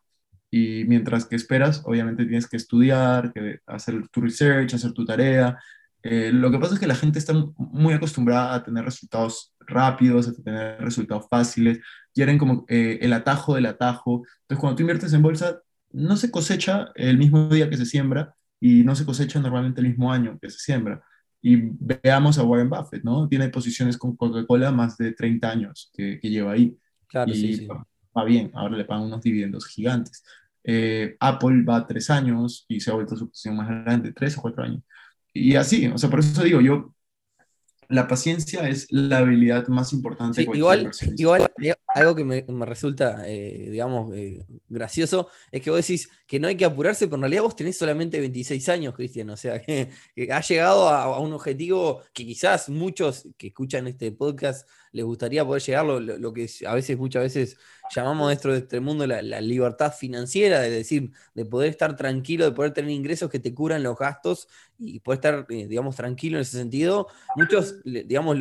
Y 0.50 0.86
mientras 0.86 1.25
que 1.25 1.36
esperas, 1.36 1.84
obviamente 1.86 2.25
tienes 2.25 2.48
que 2.48 2.58
estudiar, 2.58 3.34
que 3.34 3.60
hacer 3.67 4.08
tu 4.10 4.22
research, 4.22 4.74
hacer 4.74 4.94
tu 4.94 5.06
tarea. 5.06 5.60
Eh, 6.03 6.32
lo 6.34 6.50
que 6.51 6.58
pasa 6.60 6.75
es 6.75 6.79
que 6.79 6.88
la 6.88 6.96
gente 6.96 7.20
está 7.20 7.34
muy 7.58 7.94
acostumbrada 7.94 8.56
a 8.56 8.63
tener 8.63 8.86
resultados 8.86 9.53
rápidos, 9.60 10.27
hasta 10.27 10.41
tener 10.41 10.79
resultados 10.79 11.27
fáciles, 11.29 11.79
quieren 12.13 12.38
como 12.38 12.65
eh, 12.70 13.00
el 13.01 13.13
atajo 13.13 13.56
del 13.56 13.65
atajo. 13.65 14.24
Entonces, 14.44 14.62
cuando 14.62 14.75
tú 14.77 14.84
inviertes 14.84 15.13
en 15.13 15.22
bolsa, 15.22 15.60
no 15.91 16.17
se 16.17 16.32
cosecha 16.32 16.91
el 16.96 17.17
mismo 17.17 17.50
día 17.50 17.70
que 17.70 17.77
se 17.77 17.86
siembra 17.86 18.36
y 18.60 18.84
no 18.84 18.96
se 18.96 19.06
cosecha 19.06 19.39
normalmente 19.39 19.82
el 19.82 19.88
mismo 19.88 20.12
año 20.12 20.38
que 20.41 20.50
se 20.50 20.60
siembra. 20.60 21.03
Y 21.41 21.56
veamos 21.79 22.38
a 22.38 22.44
Warren 22.44 22.70
Buffett, 22.70 23.03
¿no? 23.03 23.27
Tiene 23.27 23.50
posiciones 23.50 23.98
con 23.98 24.15
Coca-Cola 24.15 24.72
más 24.72 24.98
de 24.98 25.13
30 25.13 25.50
años 25.50 25.91
que, 25.94 26.20
lleva 26.22 26.53
ahí. 26.53 26.77
Claro, 27.08 27.32
y 27.32 27.36
sí, 27.36 27.53
sí. 27.58 27.67
va 28.15 28.24
bien, 28.25 28.51
ahora 28.53 28.75
le 28.75 28.86
pagan 28.86 29.06
unos 29.06 29.22
dividendos 29.22 29.67
gigantes. 29.67 30.24
Eh, 30.63 31.15
Apple 31.20 31.63
va 31.63 31.88
tres 31.88 32.10
años 32.10 32.65
y 32.67 32.82
se 32.82 32.91
ha 32.91 32.94
vuelto 32.94 33.15
su 33.15 33.29
posición 33.29 33.56
más 33.56 33.70
grande, 33.70 34.12
tres 34.12 34.38
o 34.38 34.41
cuatro 34.41 34.63
años. 34.63 34.84
Y 35.34 35.56
así, 35.56 35.88
o 35.88 35.98
sea, 35.98 36.10
por 36.10 36.20
eso 36.20 36.44
digo, 36.44 36.60
yo 36.60 36.94
la 37.89 38.08
paciencia 38.08 38.67
es 38.67 38.88
la 38.91 39.20
habilidad 39.20 39.67
más 39.67 39.94
importante. 39.94 40.41
igual, 40.41 40.91
igual, 41.15 41.50
algo 41.98 42.16
que 42.16 42.24
me, 42.24 42.46
resulta, 42.66 43.24
eh, 43.27 43.70
digamos, 43.72 44.16
eh, 44.16 44.46
gracioso, 44.70 45.30
es 45.51 45.62
que 45.62 45.72
vos 45.72 45.80
decís 45.80 46.10
que 46.27 46.39
no 46.39 46.48
hay 46.48 46.56
que 46.56 46.66
apurarse, 46.66 47.08
pero 47.08 47.16
en 47.16 47.22
realidad 47.24 47.42
vos 47.42 47.56
tenés 47.56 47.77
solamente 47.77 48.20
26 48.20 48.70
años, 48.70 48.94
Cristian, 48.94 49.30
o 49.32 49.38
sea, 49.38 49.60
que, 49.62 49.89
has 50.32 50.48
llegado 50.48 50.89
a, 50.89 51.20
un 51.20 51.34
objetivo 51.34 52.01
que 52.13 52.25
quizás 52.25 52.70
muchos 52.70 53.27
que 53.38 53.48
escuchan 53.48 53.88
este 53.88 54.12
podcast 54.12 54.68
les 54.98 55.06
gustaría 55.06 55.46
poder 55.46 55.62
llegar, 55.62 55.86
lo, 55.86 56.34
que 56.34 56.50
a 56.66 56.74
veces, 56.74 56.98
muchas 56.98 57.22
veces 57.22 57.58
llamamos 57.96 58.30
dentro 58.30 58.51
de 58.51 58.60
este 58.60 58.80
mundo 58.80 59.06
la, 59.06 59.22
libertad 59.42 59.94
financiera, 59.94 60.66
es 60.66 60.72
decir, 60.72 61.12
de 61.36 61.46
poder 61.46 61.70
estar 61.70 61.96
tranquilo, 61.96 62.46
de 62.46 62.51
poder 62.51 62.74
tener 62.74 62.89
ingresos 62.89 63.30
que 63.30 63.38
te 63.38 63.54
curan 63.54 63.84
los 63.84 63.96
gastos 63.96 64.48
y 64.80 65.00
poder 65.00 65.18
estar, 65.18 65.46
eh, 65.50 65.68
digamos, 65.68 65.96
tranquilo 65.96 66.38
en 66.38 66.42
ese 66.42 66.58
sentido. 66.58 67.08
Muchos, 67.36 67.75
digamos, 67.84 68.38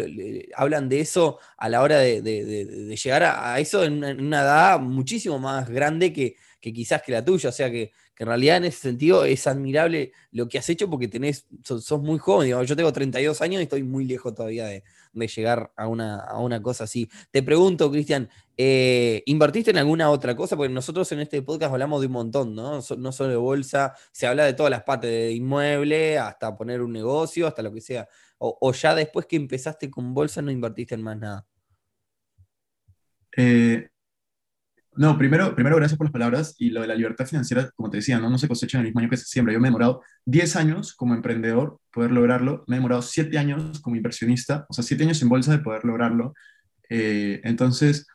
hablan 0.55 0.89
de 0.89 1.01
eso 1.01 1.39
a 1.59 1.69
la 1.69 1.83
hora 1.83 1.99
de, 1.99 2.97
llegar 2.97 3.23
a, 3.23 3.61
eso 3.61 3.85
en 3.85 4.03
una, 4.03 4.41
edad 4.41 4.81
muchísimo 4.81 5.39
más 5.39 5.69
grande 5.69 6.11
que, 6.13 6.37
quizás 6.61 7.03
que 7.03 7.13
la 7.13 7.23
tuya, 7.23 7.51
o 7.51 7.53
sea 7.53 7.71
que, 7.71 7.93
en 8.19 8.27
realidad 8.29 8.57
en 8.57 8.65
ese 8.65 8.79
sentido 8.79 9.27
es 9.27 9.47
admirable 9.47 10.13
lo 10.33 10.49
que 10.49 10.57
has 10.57 10.67
hecho 10.71 10.89
porque 10.89 11.07
tenés, 11.07 11.47
sos, 11.63 12.01
muy 12.01 12.19
joven, 12.19 12.49
yo 12.65 12.75
tengo 12.75 12.91
32 12.91 13.43
años 13.43 13.61
y 13.61 13.65
estoy 13.65 13.83
muy 13.83 14.07
lejos 14.07 14.35
todavía 14.35 14.65
de, 14.65 14.83
de 15.25 15.29
llegar 15.29 15.73
a 15.77 15.89
una, 15.89 16.21
a 16.21 16.39
una 16.39 16.63
cosa 16.63 16.85
así. 16.85 17.09
Te 17.31 17.43
pregunto, 17.43 17.91
Cristian, 17.91 18.29
eh, 18.57 19.23
¿invertiste 19.27 19.71
en 19.71 19.79
alguna 19.79 20.11
otra 20.11 20.37
cosa? 20.37 20.57
Porque 20.57 20.73
nosotros 20.73 21.11
en 21.13 21.21
este 21.21 21.43
podcast 21.43 21.73
hablamos 21.73 22.01
de 22.01 22.07
un 22.07 22.13
montón, 22.13 22.55
¿no? 22.55 22.81
no 22.97 23.13
solo 23.13 23.31
de 23.31 23.37
bolsa, 23.37 23.95
se 24.13 24.27
habla 24.27 24.45
de 24.45 24.55
todas 24.55 24.71
las 24.71 24.83
partes, 24.83 25.11
de 25.11 25.33
inmueble, 25.33 26.19
hasta 26.19 26.57
poner 26.57 26.83
un 26.83 26.93
negocio, 26.93 27.47
hasta 27.47 27.63
lo 27.63 27.73
que 27.73 27.81
sea. 27.81 28.09
O, 28.39 28.73
ya 28.73 28.95
después 28.95 29.27
que 29.27 29.37
empezaste 29.37 29.91
con 29.91 30.13
bolsa 30.13 30.43
no 30.43 30.51
invertiste 30.51 30.95
en 30.95 31.03
más 31.03 31.19
nada. 31.19 31.47
Eh, 33.37 33.89
no, 34.97 35.19
primero, 35.19 35.55
primero 35.55 35.77
gracias 35.77 35.99
por 35.99 36.07
las 36.07 36.13
palabras 36.13 36.55
y 36.59 36.71
lo 36.71 36.81
de 36.81 36.87
la 36.87 36.95
libertad 36.95 37.27
financiera, 37.27 37.71
como 37.77 37.91
te 37.91 37.99
decía, 37.99 38.19
no, 38.19 38.31
no 38.31 38.39
se 38.39 38.49
cosecha 38.49 38.79
en 38.79 38.81
el 38.83 38.87
mismo 38.87 39.01
año 39.01 39.11
que 39.11 39.17
se 39.17 39.27
siembra. 39.27 39.53
Yo 39.53 39.61
me 39.61 39.69
he 39.69 39.71
demorado 39.71 40.03
10 40.25 40.57
años 40.57 40.95
como 40.95 41.15
emprendedor 41.15 41.79
poder 41.93 42.11
lograrlo, 42.13 42.65
me 42.67 42.77
he 42.77 42.79
demorado 42.79 43.03
7 43.03 43.39
años 43.39 43.81
como 43.81 43.97
inversionista, 43.97 44.67
o 44.69 44.75
sea, 44.75 44.85
7 44.85 45.05
años 45.05 45.21
en 45.23 45.29
bolsa 45.29 45.53
de 45.53 45.59
poder 45.59 45.85
lograrlo. 45.85 46.35
Eh, 46.89 47.41
entonces, 47.45 48.07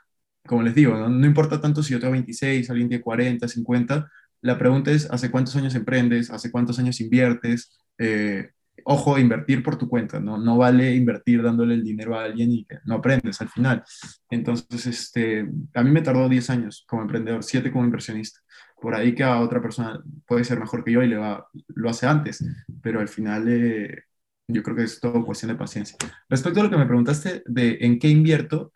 como 0.46 0.64
les 0.64 0.76
digo, 0.76 0.96
¿no? 0.96 1.26
importa 1.26 1.62
tanto 1.62 1.84
si 1.84 1.94
yo 1.94 2.00
tengo 2.00 2.14
26, 2.14 2.70
alguien 2.70 2.90
tiene 2.90 3.04
40, 3.04 3.48
50, 3.48 4.10
la 4.42 4.58
pregunta 4.58 4.92
es, 4.92 5.10
¿hace 5.12 5.30
cuántos 5.30 5.56
años 5.56 5.76
emprendes? 5.76 6.32
¿Hace 6.32 6.52
cuántos 6.52 6.80
años 6.80 7.00
inviertes? 7.00 7.78
Eh, 7.98 8.50
ojo, 8.86 9.18
invertir 9.18 9.64
por 9.64 9.78
tu 9.78 9.88
cuenta, 9.88 10.20
¿no? 10.20 10.38
No 10.38 10.58
vale 10.58 10.96
invertir 10.96 11.42
dándole 11.44 11.76
el 11.76 11.84
dinero 11.84 12.18
a 12.18 12.24
alguien 12.24 12.52
y 12.52 12.66
que 12.66 12.78
no 12.86 12.96
aprendes 12.96 13.42
al 13.42 13.50
final. 13.50 13.84
Entonces, 14.30 14.86
este, 14.86 15.50
a 15.74 15.84
mí 15.84 15.92
me 15.92 16.02
tardó 16.02 16.28
10 16.30 16.50
años 16.50 16.86
como 16.88 17.02
emprendedor, 17.02 17.44
7 17.44 17.72
como 17.72 17.86
inversionista. 17.86 18.40
Por 18.82 18.96
ahí 18.96 19.14
que 19.14 19.24
a 19.24 19.40
otra 19.40 19.62
persona 19.62 20.02
puede 20.26 20.44
ser 20.44 20.60
mejor 20.60 20.84
que 20.84 20.92
yo 20.92 21.04
y 21.04 21.08
le 21.08 21.18
va, 21.18 21.48
lo 21.68 21.90
hace 21.90 22.08
antes, 22.08 22.44
pero 22.82 23.00
al 23.00 23.08
final 23.08 23.46
eh, 23.48 24.04
yo 24.48 24.64
creo 24.64 24.76
que 24.76 24.84
es 24.84 25.00
todo 25.00 25.26
cuestión 25.26 25.52
de 25.52 25.58
paciencia. 25.58 25.98
Respecto 26.30 26.60
a 26.60 26.64
lo 26.64 26.70
que 26.70 26.78
me 26.78 26.86
preguntaste 26.86 27.44
de 27.46 27.78
en 27.82 28.00
qué 28.00 28.10
invierto, 28.10 28.72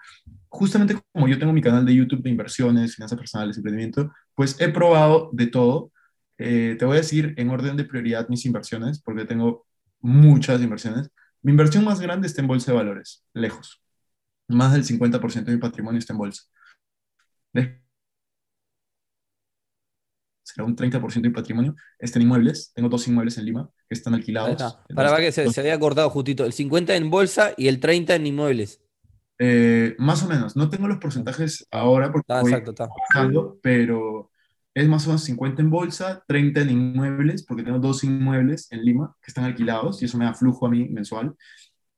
justamente 0.50 0.98
como 1.12 1.28
yo 1.28 1.38
tengo 1.38 1.54
mi 1.54 1.62
canal 1.62 1.86
de 1.86 1.96
YouTube 1.96 2.24
de 2.24 2.30
inversiones, 2.30 2.96
finanzas 2.96 3.18
personales, 3.18 3.58
emprendimiento, 3.58 4.12
pues 4.34 4.60
he 4.60 4.70
probado 4.70 5.30
de 5.34 5.48
todo. 5.48 5.92
Eh, 6.38 6.76
te 6.78 6.86
voy 6.86 6.96
a 6.96 7.02
decir 7.02 7.34
en 7.38 7.50
orden 7.50 7.78
de 7.78 7.86
prioridad 7.86 8.30
mis 8.30 8.46
inversiones, 8.46 9.02
porque 9.02 9.26
tengo 9.26 9.66
muchas 10.06 10.62
inversiones. 10.62 11.10
Mi 11.42 11.52
inversión 11.52 11.84
más 11.84 12.00
grande 12.00 12.28
está 12.28 12.42
en 12.42 12.48
bolsa 12.48 12.72
de 12.72 12.78
valores, 12.78 13.26
lejos. 13.34 13.82
Más 14.48 14.74
del 14.74 14.84
50% 14.84 15.46
de 15.46 15.54
mi 15.54 15.60
patrimonio 15.60 16.00
está 16.00 16.14
en 16.14 16.20
bolsa. 16.20 16.44
Será 20.44 20.66
un 20.66 20.76
30% 20.76 21.14
de 21.14 21.30
mi 21.30 21.34
patrimonio 21.34 21.76
está 21.98 22.20
en 22.20 22.24
inmuebles. 22.24 22.72
Tengo 22.74 22.88
dos 22.88 23.08
inmuebles 23.08 23.38
en 23.40 23.46
Lima 23.46 23.70
que 23.90 23.96
están 23.96 24.14
alquilados. 24.14 24.78
Para 24.94 25.18
que 25.18 25.32
se, 25.32 25.60
había 25.60 25.80
cortado 25.80 26.10
justito. 26.12 26.46
El 26.46 26.54
50 26.54 26.96
en 26.96 27.10
bolsa 27.10 27.54
y 27.58 27.68
el 27.68 27.80
30 27.80 28.16
en 28.16 28.28
inmuebles. 28.28 28.82
Eh, 29.40 29.96
más 29.98 30.24
o 30.24 30.28
menos. 30.28 30.56
No 30.56 30.70
tengo 30.70 30.88
los 30.88 31.00
porcentajes 31.00 31.68
ahora 31.72 32.12
porque 32.12 32.32
ah, 32.32 32.42
exacto, 32.42 32.72
está. 32.72 32.88
pero 33.62 34.32
es 34.76 34.90
más 34.90 35.06
o 35.06 35.10
menos 35.10 35.24
50 35.24 35.62
en 35.62 35.70
bolsa, 35.70 36.24
30 36.28 36.62
en 36.62 36.70
inmuebles, 36.70 37.44
porque 37.46 37.64
tengo 37.64 37.80
dos 37.80 38.04
inmuebles 38.04 38.70
en 38.72 38.84
Lima 38.84 39.16
que 39.22 39.32
están 39.32 39.46
alquilados 39.46 40.02
y 40.02 40.06
eso 40.06 40.18
me 40.18 40.26
da 40.26 40.34
flujo 40.34 40.68
a 40.68 40.70
mí 40.70 40.90
mensual. 40.90 41.34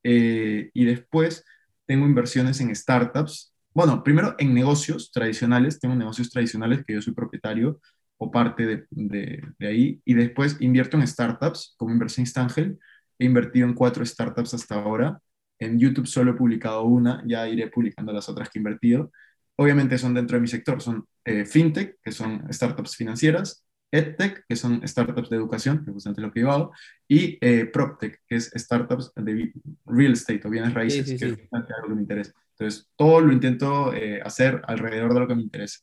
Eh, 0.04 0.70
y 0.72 0.84
después 0.84 1.44
tengo 1.86 2.06
inversiones 2.06 2.60
en 2.60 2.74
startups. 2.74 3.52
Bueno, 3.74 4.04
primero 4.04 4.36
en 4.38 4.54
negocios 4.54 5.10
tradicionales, 5.10 5.80
tengo 5.80 5.96
negocios 5.96 6.30
tradicionales 6.30 6.84
que 6.86 6.94
yo 6.94 7.02
soy 7.02 7.14
propietario 7.14 7.80
o 8.16 8.30
parte 8.30 8.64
de, 8.64 8.86
de, 8.90 9.42
de 9.58 9.66
ahí, 9.66 10.00
y 10.04 10.14
después 10.14 10.56
invierto 10.60 10.96
en 10.96 11.06
startups 11.06 11.74
como 11.78 11.92
inversionista 11.92 12.42
ángel. 12.42 12.78
He 13.18 13.24
invertido 13.24 13.66
en 13.66 13.74
cuatro 13.74 14.06
startups 14.06 14.54
hasta 14.54 14.76
ahora. 14.76 15.20
En 15.58 15.80
YouTube 15.80 16.06
solo 16.06 16.30
he 16.30 16.34
publicado 16.34 16.84
una, 16.84 17.24
ya 17.26 17.48
iré 17.48 17.66
publicando 17.66 18.12
las 18.12 18.28
otras 18.28 18.48
que 18.48 18.58
he 18.58 18.60
invertido 18.60 19.10
obviamente 19.58 19.98
son 19.98 20.14
dentro 20.14 20.36
de 20.36 20.40
mi 20.40 20.48
sector, 20.48 20.80
son 20.80 21.04
eh, 21.28 21.44
fintech, 21.44 21.98
que 22.02 22.10
son 22.10 22.50
startups 22.50 22.96
financieras, 22.96 23.64
edtech, 23.90 24.44
que 24.48 24.56
son 24.56 24.86
startups 24.86 25.28
de 25.28 25.36
educación, 25.36 25.84
que 25.84 25.90
es 25.90 25.94
justamente 25.94 26.22
lo 26.22 26.32
que 26.32 26.40
yo 26.40 26.50
hago, 26.50 26.72
y 27.06 27.38
eh, 27.40 27.66
proptech, 27.66 28.20
que 28.26 28.36
es 28.36 28.50
startups 28.54 29.12
de 29.14 29.52
real 29.84 30.12
estate 30.12 30.40
o 30.44 30.50
bienes 30.50 30.72
raíces, 30.72 31.06
que 31.18 31.26
es 31.26 31.48
algo 31.52 31.88
que 31.88 31.94
me 31.94 32.02
interesa. 32.02 32.32
Entonces, 32.52 32.88
todo 32.96 33.20
lo 33.20 33.32
intento 33.32 33.94
eh, 33.94 34.20
hacer 34.24 34.62
alrededor 34.66 35.12
de 35.14 35.20
lo 35.20 35.28
que 35.28 35.34
me 35.34 35.42
interesa. 35.42 35.80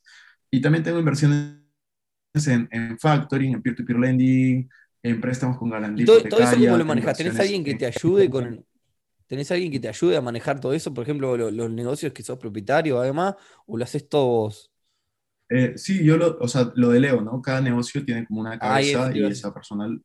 Y 0.50 0.60
también 0.60 0.82
tengo 0.82 0.98
inversiones 0.98 1.56
en, 2.46 2.68
en 2.70 2.98
factoring, 2.98 3.54
en 3.54 3.62
peer-to-peer 3.62 3.98
lending, 3.98 4.68
en 5.02 5.20
préstamos 5.20 5.58
con 5.58 5.70
garantía. 5.70 6.06
¿Todo, 6.06 6.22
todo 6.24 6.40
eso 6.40 6.56
cómo 6.56 6.76
lo 6.76 6.84
manejas? 6.84 7.16
¿Tenés 7.16 7.38
alguien 7.38 7.64
que 7.64 7.74
te 7.76 7.86
ayude 7.86 8.28
con, 8.28 8.64
¿Tenés 9.26 9.50
alguien 9.50 9.72
que 9.72 9.80
te 9.80 9.88
ayude 9.88 10.16
a 10.16 10.20
manejar 10.20 10.60
todo 10.60 10.72
eso? 10.72 10.92
Por 10.94 11.02
ejemplo, 11.02 11.36
los 11.36 11.70
negocios 11.70 12.12
que 12.12 12.22
sos 12.22 12.38
propietario, 12.38 12.98
además, 13.00 13.34
o 13.66 13.76
lo 13.76 13.84
haces 13.84 14.08
todos 14.08 14.26
vos? 14.26 14.75
Eh, 15.48 15.74
sí, 15.76 16.04
yo 16.04 16.16
lo, 16.16 16.38
o 16.40 16.48
sea, 16.48 16.72
lo 16.74 16.90
deleo, 16.90 17.20
¿no? 17.20 17.40
Cada 17.40 17.60
negocio 17.60 18.04
tiene 18.04 18.26
como 18.26 18.40
una 18.40 18.58
cabeza 18.58 19.10
y 19.14 19.24
esa 19.24 19.52
personal. 19.54 20.02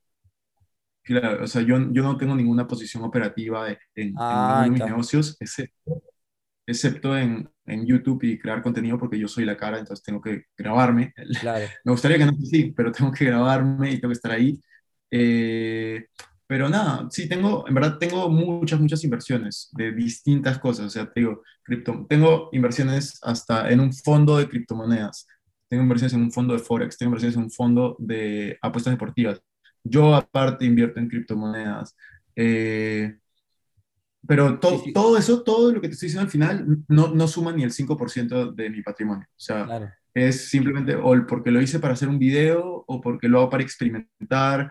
Claro, 1.03 1.43
o 1.43 1.47
sea, 1.47 1.61
yo, 1.63 1.77
yo 1.91 2.03
no 2.03 2.15
tengo 2.15 2.35
ninguna 2.35 2.67
posición 2.67 3.03
operativa 3.03 3.67
en, 3.95 4.13
ah, 4.17 4.67
mis 4.69 4.83
negocios, 4.83 5.35
excepto, 5.39 6.03
excepto 6.67 7.17
en, 7.17 7.49
en, 7.65 7.87
YouTube 7.87 8.23
y 8.23 8.37
crear 8.37 8.61
contenido 8.61 8.99
porque 8.99 9.17
yo 9.17 9.27
soy 9.27 9.45
la 9.45 9.57
cara, 9.57 9.79
entonces 9.79 10.05
tengo 10.05 10.21
que 10.21 10.45
grabarme. 10.55 11.11
Claro. 11.39 11.65
Me 11.83 11.91
gustaría 11.91 12.19
que 12.19 12.25
no 12.25 12.33
sí, 12.43 12.71
pero 12.75 12.91
tengo 12.91 13.11
que 13.11 13.25
grabarme 13.25 13.91
y 13.91 13.99
tengo 13.99 14.09
que 14.09 14.17
estar 14.17 14.31
ahí. 14.31 14.61
Eh, 15.09 16.05
pero 16.51 16.67
nada, 16.67 17.07
sí, 17.09 17.29
tengo, 17.29 17.65
en 17.65 17.73
verdad 17.73 17.97
tengo 17.97 18.27
muchas, 18.27 18.77
muchas 18.77 19.01
inversiones 19.05 19.69
de 19.71 19.93
distintas 19.93 20.59
cosas. 20.59 20.87
O 20.87 20.89
sea, 20.89 21.09
te 21.09 21.21
digo, 21.21 21.43
cripto, 21.63 22.05
tengo 22.09 22.49
inversiones 22.51 23.17
hasta 23.21 23.71
en 23.71 23.79
un 23.79 23.93
fondo 23.93 24.37
de 24.37 24.49
criptomonedas, 24.49 25.25
tengo 25.69 25.83
inversiones 25.83 26.11
en 26.11 26.23
un 26.23 26.31
fondo 26.33 26.51
de 26.51 26.59
Forex, 26.59 26.97
tengo 26.97 27.11
inversiones 27.11 27.37
en 27.37 27.43
un 27.43 27.51
fondo 27.51 27.95
de 27.99 28.59
apuestas 28.61 28.91
deportivas. 28.91 29.41
Yo 29.81 30.13
aparte 30.13 30.65
invierto 30.65 30.99
en 30.99 31.07
criptomonedas. 31.07 31.95
Eh, 32.35 33.15
pero 34.27 34.59
todo 34.59 35.17
eso, 35.17 35.43
todo 35.43 35.71
lo 35.71 35.79
que 35.79 35.87
te 35.87 35.93
estoy 35.93 36.07
diciendo 36.07 36.25
al 36.25 36.31
final, 36.31 36.83
no, 36.89 37.15
no 37.15 37.27
suma 37.29 37.53
ni 37.53 37.63
el 37.63 37.71
5% 37.71 38.51
de 38.51 38.69
mi 38.69 38.81
patrimonio. 38.81 39.25
O 39.25 39.39
sea, 39.39 39.95
es 40.13 40.49
simplemente 40.49 40.97
o 40.97 41.15
porque 41.25 41.49
lo 41.49 41.61
hice 41.61 41.79
para 41.79 41.93
hacer 41.93 42.09
un 42.09 42.19
video 42.19 42.83
o 42.85 42.99
porque 42.99 43.29
lo 43.29 43.39
hago 43.39 43.49
para 43.49 43.63
experimentar 43.63 44.69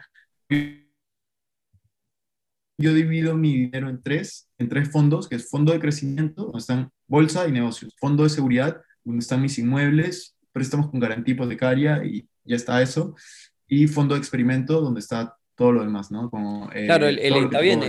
yo 2.81 2.95
divido 2.95 3.37
mi 3.37 3.55
dinero 3.55 3.89
en 3.89 4.03
tres, 4.03 4.49
en 4.59 4.69
tres 4.69 4.91
fondos, 4.91 5.29
que 5.29 5.37
es 5.37 5.49
fondo 5.49 5.73
de 5.73 5.81
crecimiento, 5.81 6.45
donde 6.45 6.59
están 6.59 6.91
bolsa 7.07 7.47
y 7.47 7.53
negocios, 7.53 7.95
fondo 7.99 8.25
de 8.25 8.31
seguridad, 8.31 8.81
donde 9.05 9.21
están 9.21 9.43
mis 9.43 9.59
inmuebles, 9.59 10.37
préstamos 10.53 10.91
con 10.91 11.01
garantía 11.01 11.35
hipotecaria 11.35 12.05
y 12.05 12.27
ya 12.45 12.57
está 12.57 12.83
eso, 12.83 13.15
y 13.69 13.87
fondo 13.87 14.15
de 14.15 14.21
experimento, 14.21 14.81
donde 14.81 15.01
está 15.01 15.37
todo 15.55 15.73
lo 15.73 15.83
demás, 15.83 16.11
¿no? 16.11 16.31
Como, 16.31 16.71
eh, 16.73 16.87
claro, 16.87 17.07
el, 17.07 17.19
está 17.19 17.61
bien, 17.61 17.81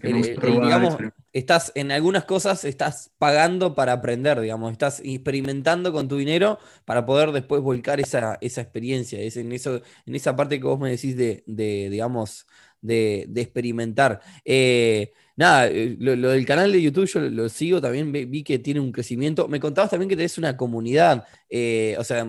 digamos, 0.00 0.96
estás 1.32 1.72
en 1.74 1.90
algunas 1.90 2.24
cosas, 2.24 2.64
estás 2.64 3.10
pagando 3.18 3.74
para 3.74 3.92
aprender, 3.92 4.40
digamos, 4.40 4.70
estás 4.70 5.00
experimentando 5.04 5.92
con 5.92 6.06
tu 6.06 6.16
dinero 6.16 6.60
para 6.84 7.04
poder 7.06 7.32
después 7.32 7.60
volcar 7.60 7.98
esa, 7.98 8.38
esa 8.40 8.60
experiencia, 8.60 9.18
es 9.18 9.36
en, 9.36 9.50
eso, 9.50 9.82
en 10.06 10.14
esa 10.14 10.36
parte 10.36 10.60
que 10.60 10.66
vos 10.66 10.78
me 10.78 10.90
decís 10.90 11.16
de, 11.16 11.42
de 11.46 11.88
digamos, 11.90 12.46
de, 12.80 13.28
experimentar. 13.36 14.20
Eh, 14.44 15.12
nada, 15.36 15.68
eh, 15.68 15.96
lo, 15.98 16.30
del 16.30 16.46
canal 16.46 16.72
de 16.72 16.82
YouTube 16.82 17.06
yo 17.06 17.20
lo, 17.20 17.48
sigo, 17.48 17.80
también 17.80 18.12
vi, 18.12 18.42
que 18.42 18.58
tiene 18.58 18.80
un 18.80 18.92
crecimiento. 18.92 19.48
Me 19.48 19.60
contabas 19.60 19.90
también 19.90 20.08
que 20.08 20.16
tenés 20.16 20.38
una 20.38 20.56
comunidad, 20.56 21.24
eh, 21.48 21.96
o 21.98 22.04
sea, 22.04 22.26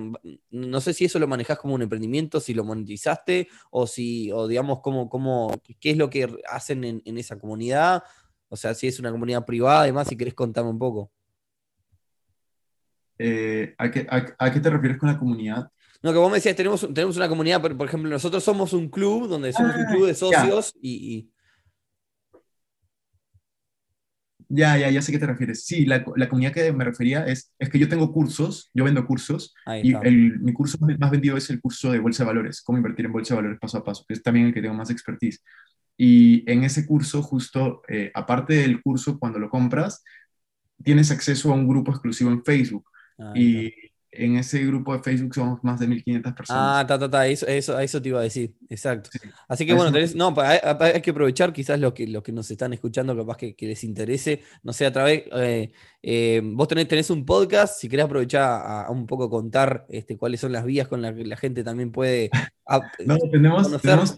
no 0.52 0.82
sé 0.82 0.94
si 0.94 1.06
eso 1.06 1.20
lo 1.20 1.28
manejás 1.28 1.58
como 1.60 1.76
un 1.76 1.82
emprendimiento, 1.82 2.40
si 2.40 2.54
lo 2.54 2.64
monetizaste 2.64 3.48
o 3.72 3.88
si, 3.88 4.32
o 4.32 4.48
digamos, 4.48 4.80
cómo, 4.82 5.10
cómo, 5.10 5.52
qué 5.80 5.92
es 5.92 5.98
lo 5.98 6.10
que 6.10 6.28
hacen 6.50 6.84
en, 6.84 7.18
esa 7.18 7.38
comunidad, 7.38 8.04
o 8.48 8.56
sea, 8.56 8.74
si 8.74 8.88
es 8.88 9.00
una 9.00 9.12
comunidad 9.12 9.46
privada, 9.46 9.82
además, 9.82 10.08
si 10.08 10.18
querés 10.18 10.34
contarme 10.34 10.72
un 10.72 10.80
poco. 10.80 11.12
¿a, 13.78 13.92
qué, 13.92 14.08
a, 14.10 14.52
qué, 14.54 14.60
te 14.62 14.70
refieres 14.70 14.98
con 14.98 15.10
la 15.10 15.18
comunidad? 15.18 15.70
No, 16.02 16.14
que 16.14 16.18
vos 16.18 16.30
me 16.30 16.38
decías, 16.38 16.56
tenemos, 16.56 16.88
tenemos 16.94 17.18
una 17.18 17.28
comunidad, 17.28 17.62
por, 17.62 17.76
por 17.76 17.88
ejemplo, 17.88 18.10
nosotros 18.10 18.44
somos 18.44 18.72
un 18.74 18.90
club 18.90 19.28
donde 19.28 19.52
somos 19.52 19.76
un 19.76 19.82
ah, 19.82 19.92
club 19.92 20.08
de 20.08 20.16
socios 20.16 20.74
y, 20.82 21.30
Ya, 24.52 24.76
ya, 24.78 24.90
ya 24.90 25.02
sé 25.04 25.12
qué 25.12 25.20
te 25.20 25.28
refieres. 25.28 25.64
Sí, 25.64 25.86
la, 25.86 26.04
la, 26.16 26.28
comunidad 26.28 26.52
que 26.54 26.74
me 26.74 26.84
refería 26.84 27.24
es, 27.28 27.54
es 27.60 27.70
que 27.70 27.78
yo 27.78 27.88
tengo 27.88 28.12
cursos, 28.12 28.72
yo 28.74 28.84
vendo 28.84 29.06
cursos, 29.06 29.54
y 29.84 29.94
el, 29.94 30.40
mi 30.40 30.54
curso 30.54 30.80
más 30.80 31.12
vendido 31.12 31.38
es 31.38 31.52
el 31.52 31.62
curso 31.62 31.92
de 31.92 32.00
Bolsa 32.00 32.24
de 32.24 32.30
Valores, 32.30 32.64
cómo 32.64 32.80
invertir 32.80 33.06
en 33.06 33.12
Bolsa 33.12 33.36
de 33.36 33.42
Valores 33.42 33.60
paso 33.60 33.78
a 33.78 33.84
paso, 33.84 34.06
que 34.08 34.16
es 34.16 34.24
también 34.24 34.48
el 34.48 34.54
que 34.54 34.62
tengo 34.62 34.74
más 34.74 34.90
expertise. 34.90 35.44
Y 35.96 36.50
en 36.52 36.64
ese 36.64 36.88
curso, 36.88 37.22
justo, 37.22 37.84
eh, 37.88 38.10
aparte 38.16 38.56
del 38.56 38.82
curso, 38.82 39.20
cuando 39.20 39.38
lo 39.38 39.52
compras, 39.52 40.04
tienes 40.84 41.12
acceso 41.12 41.52
a 41.52 41.56
un 41.56 41.68
grupo 41.68 41.92
exclusivo 41.92 42.32
en 42.32 42.44
Facebook. 42.44 42.86
y 43.36 43.72
en 44.20 44.36
ese 44.36 44.64
grupo 44.66 44.94
de 44.94 45.02
Facebook 45.02 45.34
somos 45.34 45.64
más 45.64 45.80
de 45.80 45.88
1500 45.88 46.34
personas. 46.34 46.62
Ah, 46.64 46.86
ta, 46.86 47.00
ta, 47.00 47.10
ta, 47.10 47.26
eso, 47.28 47.48
eso, 47.48 48.02
te 48.02 48.10
iba 48.10 48.20
a 48.20 48.24
decir, 48.24 48.54
exacto. 48.70 49.10
Así 49.48 49.66
que 49.66 49.74
bueno, 49.74 49.92
tenés, 49.92 50.14
no, 50.16 50.34
hay, 50.38 51.02
que 51.02 51.12
aprovechar 51.12 51.54
quizás 51.54 51.80
lo 51.80 51.94
que, 51.94 52.06
lo 52.06 52.22
que 52.22 52.32
nos 52.32 52.52
están 52.52 52.74
escuchando, 52.74 53.16
capaz 53.16 53.38
que, 53.38 53.56
que 53.56 53.68
les 53.68 53.84
interese, 53.84 54.44
no 54.62 54.74
sé, 54.74 54.86
a 54.86 54.92
través, 54.92 55.24
eh, 55.34 55.72
eh, 56.04 56.42
vos 56.44 56.68
tenés, 56.68 56.88
tenés, 56.88 57.10
un 57.10 57.26
podcast, 57.26 57.80
si 57.80 57.88
querés 57.88 58.06
aprovechar 58.06 58.44
a, 58.44 58.90
un 58.90 59.08
poco 59.08 59.30
contar 59.30 59.86
este, 59.90 60.18
cuáles 60.18 60.42
son 60.42 60.52
las 60.52 60.66
vías 60.66 60.88
con 60.88 61.02
las 61.02 61.16
que 61.16 61.26
la 61.26 61.38
gente 61.38 61.64
también 61.64 61.92
puede... 61.92 62.30
no, 63.06 63.18
tenemos, 63.32 63.82
tenemos, 63.82 64.18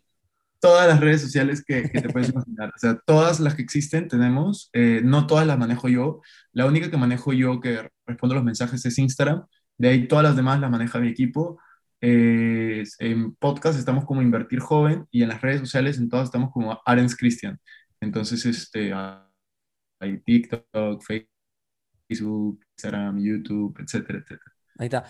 todas 0.59 0.87
las 0.87 0.99
redes 0.99 1.21
sociales 1.21 1.63
que, 1.65 1.89
te 1.89 2.09
puedes 2.09 2.29
imaginar, 2.29 2.69
o 2.69 2.77
sea, 2.77 2.99
todas 3.05 3.39
las 3.39 3.55
que 3.55 3.63
existen 3.63 4.07
tenemos, 4.07 4.69
eh, 4.73 5.01
no 5.03 5.27
todas 5.27 5.45
las 5.45 5.57
manejo 5.57 5.89
yo, 5.89 6.21
la 6.53 6.65
única 6.65 6.89
que 6.89 6.97
manejo 6.97 7.33
yo 7.33 7.59
que 7.59 7.89
respondo 8.05 8.35
los 8.35 8.43
mensajes 8.43 8.85
es 8.85 8.97
Instagram, 8.97 9.45
de 9.81 9.89
ahí 9.89 10.07
todas 10.07 10.23
las 10.23 10.35
demás 10.35 10.59
las 10.59 10.69
maneja 10.69 10.99
mi 10.99 11.07
equipo. 11.07 11.59
en 11.99 13.35
podcast 13.35 13.77
estamos 13.79 14.05
como 14.05 14.21
Invertir 14.21 14.59
Joven 14.59 15.07
y 15.11 15.23
en 15.23 15.29
las 15.29 15.41
redes 15.41 15.59
sociales 15.59 15.97
en 15.97 16.09
todas 16.09 16.25
estamos 16.25 16.51
como 16.51 16.79
Arens 16.85 17.15
Christian. 17.15 17.59
Entonces, 17.99 18.45
este, 18.45 18.93
hay 18.93 20.19
TikTok, 20.19 21.03
Facebook, 21.03 22.63
Instagram, 22.77 23.19
YouTube, 23.19 23.75
etcétera, 23.79 24.19
etcétera. 24.19 24.51
Ahí 24.77 24.85
está. 24.85 25.05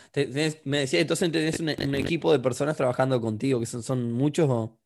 me 0.65 0.79
decía, 0.79 0.99
entonces 1.01 1.31
tenés 1.31 1.59
un, 1.59 1.69
un, 1.69 1.95
equipo 1.95 2.31
de 2.31 2.39
personas 2.39 2.75
trabajando 2.75 3.19
contigo, 3.21 3.59
que 3.59 3.65
son, 3.65 3.83
son 3.83 4.11
muchos 4.11 4.49
o 4.49 4.80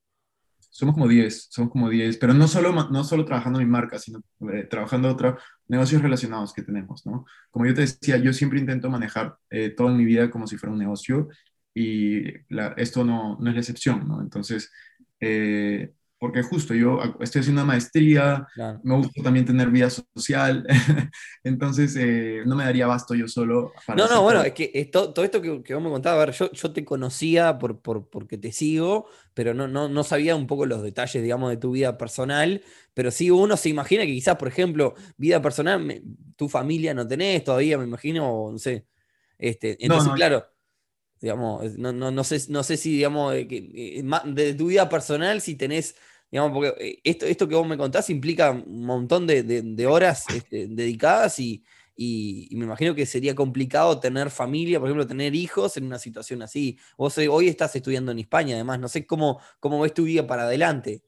somos 0.75 0.93
como 0.93 1.07
10, 1.07 1.47
somos 1.51 1.71
como 1.71 1.89
10, 1.89 2.17
pero 2.17 2.33
no 2.33 2.49
solo, 2.49 2.73
no 2.73 3.03
solo 3.05 3.23
trabajando 3.23 3.59
mi 3.59 3.65
marca, 3.65 3.97
sino 3.97 4.21
eh, 4.51 4.67
trabajando 4.69 5.09
otros 5.09 5.41
negocios 5.69 6.01
relacionados 6.01 6.53
que 6.53 6.63
tenemos, 6.63 7.05
¿no? 7.05 7.25
Como 7.49 7.65
yo 7.65 7.73
te 7.73 7.79
decía, 7.81 8.17
yo 8.17 8.33
siempre 8.33 8.59
intento 8.59 8.89
manejar 8.89 9.37
eh, 9.49 9.69
toda 9.69 9.93
mi 9.93 10.03
vida 10.03 10.29
como 10.29 10.47
si 10.47 10.57
fuera 10.57 10.73
un 10.73 10.79
negocio 10.79 11.29
y 11.73 12.27
esto 12.75 13.05
no, 13.05 13.37
no, 13.39 13.49
es 13.49 13.53
la 13.55 13.61
excepción, 13.61 14.05
¿no? 14.05 14.21
Entonces, 14.21 14.69
eh, 15.21 15.93
porque 16.25 16.41
justo 16.41 16.73
yo 16.73 16.99
estoy 17.19 17.41
haciendo 17.41 17.61
una 17.61 17.73
maestría, 17.73 18.47
me 18.81 18.95
gusta 18.95 19.21
también 19.21 19.45
tener 19.45 19.69
vida 19.69 19.91
social, 19.91 20.65
entonces 21.43 21.95
eh, 21.99 22.41
no 22.47 22.55
me 22.55 22.63
daría 22.63 22.87
basto 22.87 23.13
yo 23.13 23.27
solo. 23.27 23.71
no, 23.95 24.07
no, 24.07 24.23
bueno, 24.23 24.41
es 24.41 24.53
que 24.53 24.89
todo 24.91 25.23
esto 25.23 25.39
que, 25.39 25.61
que, 25.61 25.75
vos 25.75 25.83
me 25.83 25.91
contabas, 25.91 26.17
a 26.17 26.25
ver, 26.25 26.33
yo, 26.33 26.51
yo 26.51 26.73
te 26.73 26.83
conocía 26.83 27.59
por, 27.59 27.79
por, 27.79 28.09
porque 28.09 28.39
te 28.39 28.51
sigo, 28.51 29.05
pero 29.35 29.53
no, 29.53 29.67
no, 29.67 29.87
no 29.87 30.03
sabía 30.03 30.35
un 30.35 30.47
poco 30.47 30.65
los 30.65 30.81
detalles, 30.81 31.21
digamos, 31.21 31.51
de 31.51 31.57
tu 31.57 31.69
vida 31.73 31.95
personal, 31.95 32.63
pero 32.95 33.11
sí 33.11 33.29
uno 33.29 33.55
se 33.55 33.69
imagina 33.69 34.03
que 34.03 34.13
quizás, 34.13 34.37
por 34.37 34.47
ejemplo, 34.47 34.95
vida 35.17 35.43
personal, 35.43 36.01
tu 36.35 36.49
familia 36.49 36.95
no 36.95 37.07
tenés 37.07 37.43
todavía, 37.43 37.77
me 37.77 37.83
imagino, 37.83 38.49
no 38.51 38.57
sé. 38.57 38.87
Este, 39.37 39.77
entonces, 39.79 40.11
claro 40.15 40.43
digamos, 41.21 41.77
no, 41.77 41.91
no, 41.91 42.11
no, 42.11 42.23
sé, 42.23 42.39
no 42.49 42.63
sé 42.63 42.77
si, 42.77 42.91
digamos, 42.91 43.33
de, 43.33 43.47
eh, 43.49 44.03
de, 44.25 44.53
tu 44.53 44.67
vida 44.67 44.89
personal, 44.89 45.41
si 45.41 45.55
tenés 45.55 45.95
Digamos, 46.31 46.51
porque 46.53 46.73
eh, 46.85 47.01
esto, 47.03 47.25
esto 47.25 47.47
que 47.47 47.55
vos 47.55 47.67
me 47.67 47.77
contás 47.77 48.09
implica 48.09 48.51
un 48.51 48.85
montón 48.85 49.27
de, 49.27 49.87
horas 49.87 50.25
este, 50.29 50.67
dedicadas 50.67 51.39
y, 51.39 51.63
me 51.97 52.65
imagino 52.65 52.93
que 52.93 53.05
sería 53.05 53.35
complicado 53.35 53.99
tener 53.99 54.29
familia, 54.29 54.79
por 54.79 54.89
ejemplo, 54.89 55.07
tener 55.07 55.33
hijos 55.33 55.77
en 55.77 55.85
una 55.85 55.99
situación 55.99 56.41
así. 56.41 56.77
Vos 56.97 57.17
hoy 57.17 57.47
estás 57.47 57.75
estudiando 57.75 58.11
en 58.11 58.19
España, 58.19 58.55
además, 58.55 58.79
no 58.79 58.87
sé 58.89 59.05
cómo, 59.05 59.39
cómo 59.59 59.79
ves 59.79 59.93
tu 59.93 60.03
vida 60.03 60.27
para 60.27 60.43
adelante. 60.43 61.03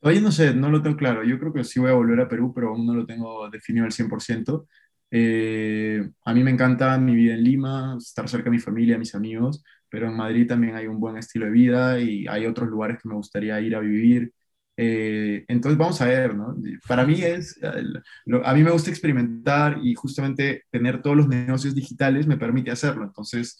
Oye, 0.00 0.20
no 0.20 0.30
sé, 0.30 0.54
no 0.54 0.70
lo 0.70 0.80
tengo 0.82 0.96
claro. 0.96 1.24
Yo 1.24 1.38
creo 1.38 1.52
que 1.52 1.64
sí 1.64 1.80
voy 1.80 1.90
a 1.90 1.94
volver 1.94 2.20
a 2.20 2.28
Perú, 2.28 2.52
pero 2.54 2.68
aún 2.68 2.86
no 2.86 2.94
lo 2.94 3.04
tengo 3.04 3.50
definido 3.50 3.86
al 3.86 3.92
100%. 3.92 4.68
Eh, 5.10 6.08
a 6.24 6.34
mí 6.34 6.44
me 6.44 6.50
encanta 6.50 6.98
mi 6.98 7.14
vida 7.14 7.34
en 7.34 7.42
Lima, 7.42 7.96
estar 7.98 8.28
cerca 8.28 8.44
de 8.44 8.50
mi 8.50 8.58
familia, 8.58 8.98
mis 8.98 9.14
amigos, 9.14 9.64
pero 9.88 10.08
en 10.08 10.16
Madrid 10.16 10.46
también 10.46 10.74
hay 10.76 10.86
un 10.86 11.00
buen 11.00 11.16
estilo 11.16 11.46
de 11.46 11.52
vida 11.52 12.00
y 12.00 12.26
hay 12.26 12.46
otros 12.46 12.68
lugares 12.68 12.98
que 13.02 13.08
me 13.08 13.14
gustaría 13.14 13.60
ir 13.60 13.74
a 13.76 13.80
vivir. 13.80 14.32
Eh, 14.76 15.44
entonces 15.48 15.78
vamos 15.78 16.00
a 16.02 16.06
ver, 16.06 16.34
¿no? 16.34 16.54
Para 16.86 17.06
mí 17.06 17.22
es, 17.22 17.58
a 17.62 18.54
mí 18.54 18.62
me 18.62 18.70
gusta 18.70 18.90
experimentar 18.90 19.78
y 19.82 19.94
justamente 19.94 20.64
tener 20.70 21.00
todos 21.00 21.16
los 21.16 21.28
negocios 21.28 21.74
digitales 21.74 22.26
me 22.26 22.36
permite 22.36 22.70
hacerlo, 22.70 23.04
entonces 23.04 23.58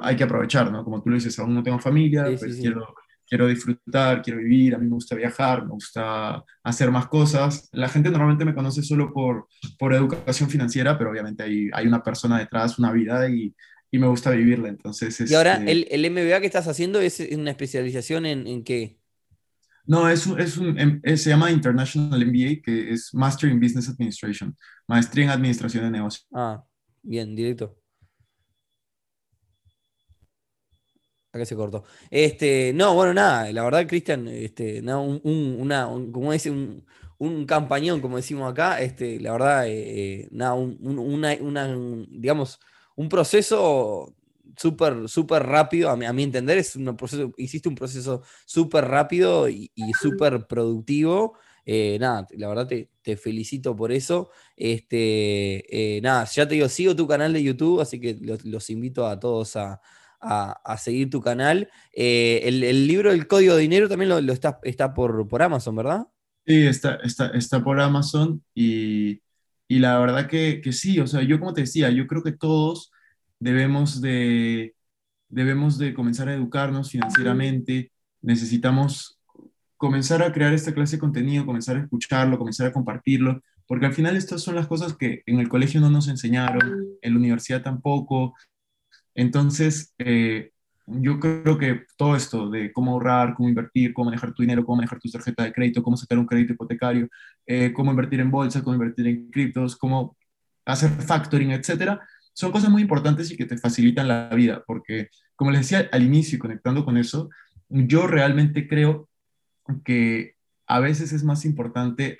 hay 0.00 0.16
que 0.16 0.24
aprovechar, 0.24 0.70
¿no? 0.72 0.84
Como 0.84 1.02
tú 1.02 1.10
lo 1.10 1.14
dices, 1.14 1.38
aún 1.38 1.54
no 1.54 1.62
tengo 1.62 1.78
familia, 1.78 2.24
pues 2.38 2.56
quiero 2.56 2.94
quiero 3.30 3.46
disfrutar, 3.46 4.22
quiero 4.22 4.40
vivir, 4.40 4.74
a 4.74 4.78
mí 4.78 4.86
me 4.86 4.94
gusta 4.94 5.14
viajar, 5.14 5.62
me 5.62 5.70
gusta 5.70 6.44
hacer 6.64 6.90
más 6.90 7.06
cosas. 7.06 7.68
La 7.70 7.88
gente 7.88 8.10
normalmente 8.10 8.44
me 8.44 8.56
conoce 8.56 8.82
solo 8.82 9.12
por, 9.12 9.46
por 9.78 9.94
educación 9.94 10.50
financiera, 10.50 10.98
pero 10.98 11.10
obviamente 11.10 11.44
hay, 11.44 11.70
hay 11.72 11.86
una 11.86 12.02
persona 12.02 12.40
detrás, 12.40 12.80
una 12.80 12.90
vida 12.90 13.30
y, 13.30 13.54
y 13.90 13.98
me 13.98 14.06
gusta 14.06 14.30
vivirla. 14.30 14.68
Entonces, 14.68 15.30
y 15.30 15.34
ahora, 15.34 15.54
este 15.54 15.72
el, 15.72 15.88
el, 15.90 16.10
MBA 16.10 16.40
que 16.40 16.46
estás 16.46 16.68
haciendo 16.68 17.00
es 17.00 17.20
una 17.32 17.50
especialización 17.50 18.26
en, 18.26 18.46
en 18.46 18.64
qué? 18.64 19.00
No, 19.86 20.08
es 20.08 20.26
un, 20.26 20.38
es 20.40 20.56
un, 20.56 20.78
em, 20.78 21.00
se 21.16 21.30
llama 21.30 21.50
International 21.50 22.24
MBA, 22.24 22.62
que 22.62 22.90
es 22.92 23.12
Master 23.12 23.50
in 23.50 23.60
Business 23.60 23.88
Administration, 23.88 24.56
maestría 24.86 25.24
en 25.24 25.30
administración 25.30 25.84
de 25.84 25.90
negocios. 25.90 26.28
Ah, 26.32 26.62
bien, 27.02 27.34
directo. 27.34 27.76
Acá 31.32 31.44
se 31.44 31.56
cortó. 31.56 31.84
Este, 32.10 32.72
no, 32.74 32.94
bueno, 32.94 33.14
nada, 33.14 33.52
la 33.52 33.62
verdad, 33.62 33.86
Cristian, 33.86 34.26
este, 34.28 34.80
un, 34.80 35.56
una, 35.58 35.88
como 36.12 36.32
dice, 36.32 36.50
un, 36.50 36.84
un, 37.18 37.46
campañón, 37.46 38.00
como 38.00 38.16
decimos 38.16 38.50
acá, 38.50 38.80
este, 38.80 39.20
la 39.20 39.32
verdad, 39.32 39.66
eh, 39.66 40.22
eh, 40.22 40.28
nada, 40.32 40.54
una, 40.54 41.36
digamos, 42.08 42.58
un 43.00 43.08
proceso 43.08 44.14
súper, 44.56 45.08
súper 45.08 45.42
rápido, 45.44 45.88
a 45.90 45.96
mi, 45.96 46.04
a 46.04 46.12
mi, 46.12 46.22
entender, 46.22 46.58
es 46.58 46.76
un 46.76 46.96
proceso, 46.96 47.32
hiciste 47.38 47.68
un 47.68 47.74
proceso 47.74 48.22
súper 48.44 48.84
rápido 48.84 49.48
y, 49.48 49.70
súper 50.00 50.46
productivo. 50.46 51.38
Eh, 51.64 51.98
nada, 52.00 52.26
la 52.36 52.48
verdad 52.48 52.66
te, 52.66 52.90
te, 53.02 53.16
felicito 53.16 53.74
por 53.74 53.90
eso. 53.90 54.30
Este, 54.56 56.00
nada, 56.02 56.24
ya 56.24 56.46
te 56.46 56.54
digo, 56.54 56.68
sigo 56.68 56.94
tu 56.94 57.06
canal 57.06 57.32
de 57.32 57.42
YouTube, 57.42 57.80
así 57.80 58.00
que 58.00 58.18
los 58.44 58.70
invito 58.70 59.06
a 59.06 59.18
todos 59.18 59.56
a, 59.56 59.80
a, 60.20 60.76
seguir 60.76 61.08
tu 61.08 61.20
canal. 61.20 61.70
Eh, 61.92 62.42
el, 62.44 62.86
libro 62.86 63.12
El 63.12 63.26
Código 63.26 63.54
de 63.54 63.62
Dinero 63.62 63.88
también 63.88 64.10
lo, 64.10 64.32
está, 64.32 64.60
está 64.62 64.92
por, 64.92 65.26
por, 65.26 65.42
Amazon, 65.42 65.76
¿verdad? 65.76 66.06
Sí, 66.46 66.66
está, 66.66 66.96
está, 66.96 67.28
está 67.28 67.62
por 67.64 67.80
Amazon 67.80 68.42
y, 68.54 69.22
y 69.70 69.78
la 69.78 69.96
verdad 70.00 70.26
que, 70.26 70.60
que, 70.60 70.72
sí, 70.72 70.98
o 70.98 71.06
sea, 71.06 71.22
yo 71.22 71.38
como 71.38 71.54
te 71.54 71.60
decía, 71.60 71.90
yo 71.90 72.08
creo 72.08 72.24
que 72.24 72.32
todos 72.32 72.90
debemos 73.38 74.00
de, 74.00 74.74
debemos 75.28 75.78
de 75.78 75.94
comenzar 75.94 76.28
a 76.28 76.34
educarnos 76.34 76.90
financieramente, 76.90 77.92
necesitamos 78.20 79.20
comenzar 79.76 80.24
a 80.24 80.32
crear 80.32 80.52
esta 80.54 80.74
clase 80.74 80.96
de 80.96 81.00
contenido, 81.00 81.46
comenzar 81.46 81.76
a 81.76 81.82
escucharlo, 81.82 82.36
comenzar 82.36 82.66
a 82.66 82.72
compartirlo, 82.72 83.42
porque 83.68 83.86
al 83.86 83.94
final 83.94 84.16
estas 84.16 84.42
son 84.42 84.56
las 84.56 84.66
cosas 84.66 84.96
que 84.96 85.22
en 85.26 85.38
el 85.38 85.48
colegio 85.48 85.80
no 85.80 85.88
nos 85.88 86.08
enseñaron, 86.08 86.88
en 87.00 87.12
la 87.12 87.18
universidad 87.20 87.62
tampoco, 87.62 88.34
entonces, 89.14 89.94
eh, 89.98 90.50
yo 90.92 91.20
creo 91.20 91.58
que 91.58 91.84
todo 91.96 92.16
esto 92.16 92.50
de 92.50 92.72
cómo 92.72 92.92
ahorrar, 92.92 93.34
cómo 93.34 93.48
invertir, 93.48 93.92
cómo 93.92 94.06
manejar 94.06 94.32
tu 94.32 94.42
dinero, 94.42 94.64
cómo 94.64 94.76
manejar 94.76 94.98
tu 94.98 95.10
tarjeta 95.10 95.44
de 95.44 95.52
crédito, 95.52 95.82
cómo 95.82 95.96
sacar 95.96 96.18
un 96.18 96.26
crédito 96.26 96.52
hipotecario, 96.52 97.08
eh, 97.46 97.72
cómo 97.72 97.90
invertir 97.90 98.20
en 98.20 98.30
bolsa, 98.30 98.62
cómo 98.62 98.74
invertir 98.74 99.06
en 99.06 99.30
criptos, 99.30 99.76
cómo 99.76 100.16
hacer 100.64 100.90
factoring, 100.90 101.52
etcétera, 101.52 102.00
son 102.32 102.52
cosas 102.52 102.70
muy 102.70 102.82
importantes 102.82 103.30
y 103.30 103.36
que 103.36 103.46
te 103.46 103.58
facilitan 103.58 104.08
la 104.08 104.28
vida, 104.30 104.62
porque 104.66 105.08
como 105.36 105.50
les 105.50 105.62
decía 105.62 105.88
al 105.92 106.02
inicio, 106.02 106.38
conectando 106.38 106.84
con 106.84 106.96
eso, 106.96 107.30
yo 107.68 108.06
realmente 108.06 108.66
creo 108.68 109.08
que 109.84 110.34
a 110.66 110.80
veces 110.80 111.12
es 111.12 111.24
más 111.24 111.44
importante 111.44 112.18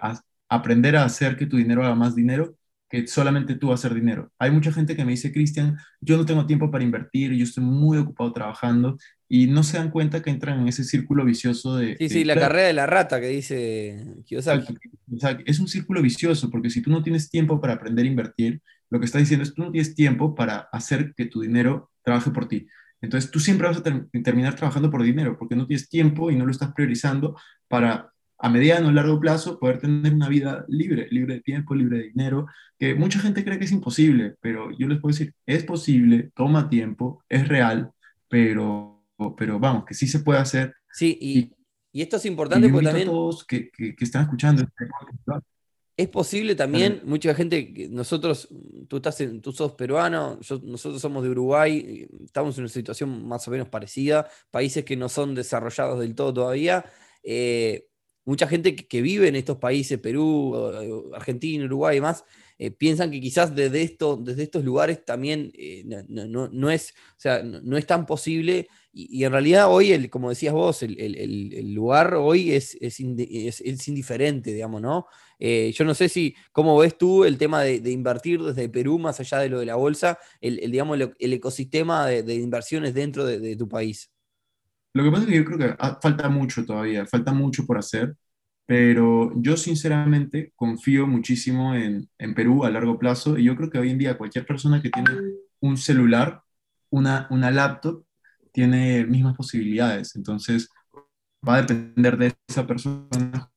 aprender 0.48 0.96
a 0.96 1.04
hacer 1.04 1.36
que 1.36 1.46
tu 1.46 1.56
dinero 1.56 1.84
haga 1.84 1.94
más 1.94 2.14
dinero 2.14 2.54
que 2.90 3.06
solamente 3.06 3.54
tú 3.54 3.72
hacer 3.72 3.94
dinero. 3.94 4.32
Hay 4.38 4.50
mucha 4.50 4.72
gente 4.72 4.96
que 4.96 5.04
me 5.04 5.12
dice, 5.12 5.32
Cristian, 5.32 5.78
yo 6.00 6.16
no 6.16 6.26
tengo 6.26 6.44
tiempo 6.44 6.72
para 6.72 6.82
invertir, 6.82 7.32
yo 7.32 7.44
estoy 7.44 7.62
muy 7.62 7.96
ocupado 7.98 8.32
trabajando 8.32 8.98
y 9.28 9.46
no 9.46 9.62
se 9.62 9.78
dan 9.78 9.90
cuenta 9.90 10.22
que 10.22 10.30
entran 10.30 10.60
en 10.60 10.66
ese 10.66 10.82
círculo 10.82 11.24
vicioso 11.24 11.76
de... 11.76 11.96
Sí, 11.98 12.08
sí, 12.08 12.24
la 12.24 12.34
carrera 12.34 12.66
de 12.66 12.72
la 12.72 12.86
rata 12.86 13.20
que 13.20 13.28
dice 13.28 14.04
Kiyosaki. 14.26 14.74
Es 15.46 15.60
un 15.60 15.68
círculo 15.68 16.02
vicioso 16.02 16.50
porque 16.50 16.68
si 16.68 16.82
tú 16.82 16.90
no 16.90 17.00
tienes 17.02 17.30
tiempo 17.30 17.60
para 17.60 17.74
aprender 17.74 18.04
a 18.04 18.08
invertir, 18.08 18.60
lo 18.90 18.98
que 18.98 19.06
está 19.06 19.18
diciendo 19.18 19.44
es 19.44 19.54
tú 19.54 19.62
no 19.62 19.70
tienes 19.70 19.94
tiempo 19.94 20.34
para 20.34 20.68
hacer 20.72 21.14
que 21.16 21.26
tu 21.26 21.42
dinero 21.42 21.92
trabaje 22.02 22.32
por 22.32 22.48
ti. 22.48 22.66
Entonces 23.00 23.30
tú 23.30 23.38
siempre 23.38 23.68
vas 23.68 23.76
a 23.76 23.82
terminar 23.82 24.56
trabajando 24.56 24.90
por 24.90 25.04
dinero 25.04 25.38
porque 25.38 25.54
no 25.54 25.68
tienes 25.68 25.88
tiempo 25.88 26.32
y 26.32 26.36
no 26.36 26.44
lo 26.44 26.50
estás 26.50 26.72
priorizando 26.72 27.36
para 27.68 28.12
a 28.42 28.48
mediano 28.48 28.88
o 28.88 28.92
largo 28.92 29.20
plazo 29.20 29.58
poder 29.58 29.78
tener 29.78 30.14
una 30.14 30.28
vida 30.28 30.64
libre, 30.68 31.08
libre 31.10 31.34
de 31.34 31.40
tiempo, 31.40 31.74
libre 31.74 31.98
de 31.98 32.04
dinero, 32.08 32.46
que 32.78 32.94
mucha 32.94 33.18
gente 33.20 33.44
cree 33.44 33.58
que 33.58 33.66
es 33.66 33.72
imposible, 33.72 34.34
pero 34.40 34.70
yo 34.78 34.88
les 34.88 34.98
puedo 34.98 35.12
decir, 35.12 35.34
es 35.46 35.62
posible, 35.64 36.30
toma 36.34 36.68
tiempo, 36.70 37.22
es 37.28 37.46
real, 37.46 37.92
pero, 38.28 39.04
pero 39.36 39.58
vamos, 39.58 39.84
que 39.84 39.94
sí 39.94 40.06
se 40.06 40.20
puede 40.20 40.40
hacer. 40.40 40.74
Sí, 40.90 41.18
y, 41.20 41.52
y, 41.92 42.02
esto 42.02 42.16
es 42.16 42.24
importante 42.26 42.68
porque 42.70 42.86
también... 42.86 43.08
A 43.08 43.10
todos 43.10 43.44
que, 43.44 43.70
que, 43.70 43.94
están 44.00 44.22
escuchando 44.22 44.62
este 44.62 44.86
es 45.96 46.08
posible 46.08 46.54
también, 46.54 47.02
mucha 47.04 47.34
gente, 47.34 47.88
nosotros, 47.90 48.48
tú, 48.88 48.96
estás 48.96 49.20
en, 49.20 49.42
tú 49.42 49.52
sos 49.52 49.72
peruano, 49.72 50.38
nosotros 50.62 50.98
somos 50.98 51.22
de 51.22 51.28
Uruguay, 51.28 52.08
estamos 52.24 52.56
en 52.56 52.64
una 52.64 52.72
situación 52.72 53.28
más 53.28 53.46
o 53.46 53.50
menos 53.50 53.68
parecida, 53.68 54.26
países 54.50 54.82
que 54.82 54.96
no 54.96 55.10
son 55.10 55.34
desarrollados 55.34 56.00
del 56.00 56.14
todo 56.14 56.32
todavía. 56.32 56.86
Eh, 57.22 57.89
mucha 58.24 58.46
gente 58.46 58.76
que, 58.76 59.02
vive 59.02 59.28
en 59.28 59.36
estos 59.36 59.58
países, 59.58 59.98
Perú, 59.98 60.54
eh, 60.74 61.16
Argentina, 61.16 61.64
Uruguay 61.64 61.96
y 61.96 61.98
demás, 61.98 62.24
eh, 62.58 62.70
piensan 62.70 63.10
que 63.10 63.20
quizás 63.20 63.54
desde, 63.54 63.82
esto, 63.82 64.16
desde 64.16 64.42
estos 64.42 64.64
lugares 64.64 65.04
también 65.04 65.50
eh, 65.54 65.82
no, 66.08 66.70
es, 66.70 66.94
sea, 67.16 67.42
no, 67.42 67.76
es 67.76 67.86
tan 67.86 68.06
posible. 68.06 68.68
Y, 68.92 69.24
en 69.24 69.32
realidad 69.32 69.72
hoy, 69.72 70.08
como 70.08 70.28
decías 70.28 70.52
vos, 70.52 70.82
el, 70.82 71.74
lugar 71.74 72.14
hoy 72.14 72.52
es, 72.52 72.76
indiferente, 73.00 74.52
digamos, 74.52 74.82
¿no? 74.82 75.06
yo 75.38 75.84
no 75.86 75.94
sé 75.94 76.10
si, 76.10 76.34
¿cómo 76.52 76.76
ves 76.76 76.98
tú 76.98 77.24
el 77.24 77.38
tema 77.38 77.62
de, 77.62 77.90
invertir 77.90 78.42
desde 78.42 78.68
Perú, 78.68 78.98
más 78.98 79.20
allá 79.20 79.38
de 79.38 79.48
lo 79.48 79.60
de 79.60 79.66
la 79.66 79.76
bolsa, 79.76 80.18
el, 80.40 80.70
digamos, 80.70 80.98
el, 81.18 81.32
ecosistema 81.32 82.06
de, 82.06 82.34
inversiones 82.34 82.92
dentro 82.92 83.24
de 83.24 83.56
tu 83.56 83.68
país? 83.68 84.10
Lo 84.92 85.04
que 85.04 85.10
pasa 85.10 85.22
es 85.22 85.28
que 85.28 85.36
yo 85.36 85.44
creo 85.44 85.58
que 85.58 85.76
falta 86.02 86.28
mucho 86.28 86.64
todavía, 86.64 87.06
falta 87.06 87.32
mucho 87.32 87.66
por 87.66 87.78
hacer, 87.78 88.16
pero 88.66 89.32
yo 89.36 89.56
sinceramente 89.56 90.52
confío 90.56 91.06
muchísimo 91.06 91.74
en, 91.74 92.08
en, 92.18 92.34
Perú 92.34 92.64
a 92.64 92.70
largo 92.70 92.98
plazo 92.98 93.38
y 93.38 93.44
yo 93.44 93.56
creo 93.56 93.70
que 93.70 93.78
hoy 93.78 93.90
en 93.90 93.98
día 93.98 94.18
cualquier 94.18 94.46
persona 94.46 94.82
que 94.82 94.90
tiene 94.90 95.10
un 95.60 95.76
celular, 95.76 96.42
una, 96.90 97.26
una 97.30 97.50
laptop, 97.50 98.04
tiene 98.52 99.04
mismas 99.06 99.36
posibilidades. 99.36 100.16
Entonces, 100.16 100.68
va 101.46 101.56
a 101.56 101.62
depender 101.62 102.16
de 102.18 102.34
esa 102.48 102.66
persona 102.66 103.50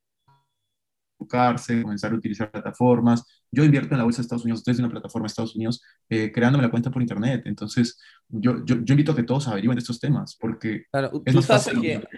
comenzar 1.28 2.12
a 2.12 2.16
utilizar 2.16 2.52
plataformas. 2.52 3.43
Yo 3.54 3.64
invierto 3.64 3.94
en 3.94 4.00
la 4.00 4.04
bolsa 4.04 4.18
de 4.18 4.24
Estados 4.24 4.44
Unidos 4.44 4.64
desde 4.64 4.82
una 4.82 4.90
plataforma 4.90 5.26
de 5.26 5.28
Estados 5.28 5.56
Unidos, 5.56 5.82
eh, 6.10 6.32
creándome 6.32 6.64
la 6.64 6.72
cuenta 6.72 6.90
por 6.90 7.02
internet. 7.02 7.44
Entonces, 7.46 8.00
yo, 8.28 8.66
yo, 8.66 8.78
yo, 8.84 8.94
invito 8.94 9.12
a 9.12 9.16
que 9.16 9.24
todos 9.24 9.48
averigüen 9.48 9.76
de 9.76 9.82
estos 9.82 10.00
temas, 10.00 10.36
porque... 10.40 10.86
Claro, 10.92 11.12
¿tú, 11.12 11.38
usas, 11.38 11.70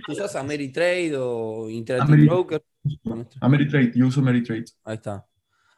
¿tú 0.06 0.12
usas 0.14 0.36
Ameritrade 0.36 1.18
o 1.18 1.70
Interactive 1.70 2.26
Broker? 2.26 2.64
Ameritrade, 3.42 3.92
yo 3.94 4.08
uso 4.08 4.22
Ameritrade. 4.22 4.66
Ahí 4.86 4.96
está. 4.96 5.26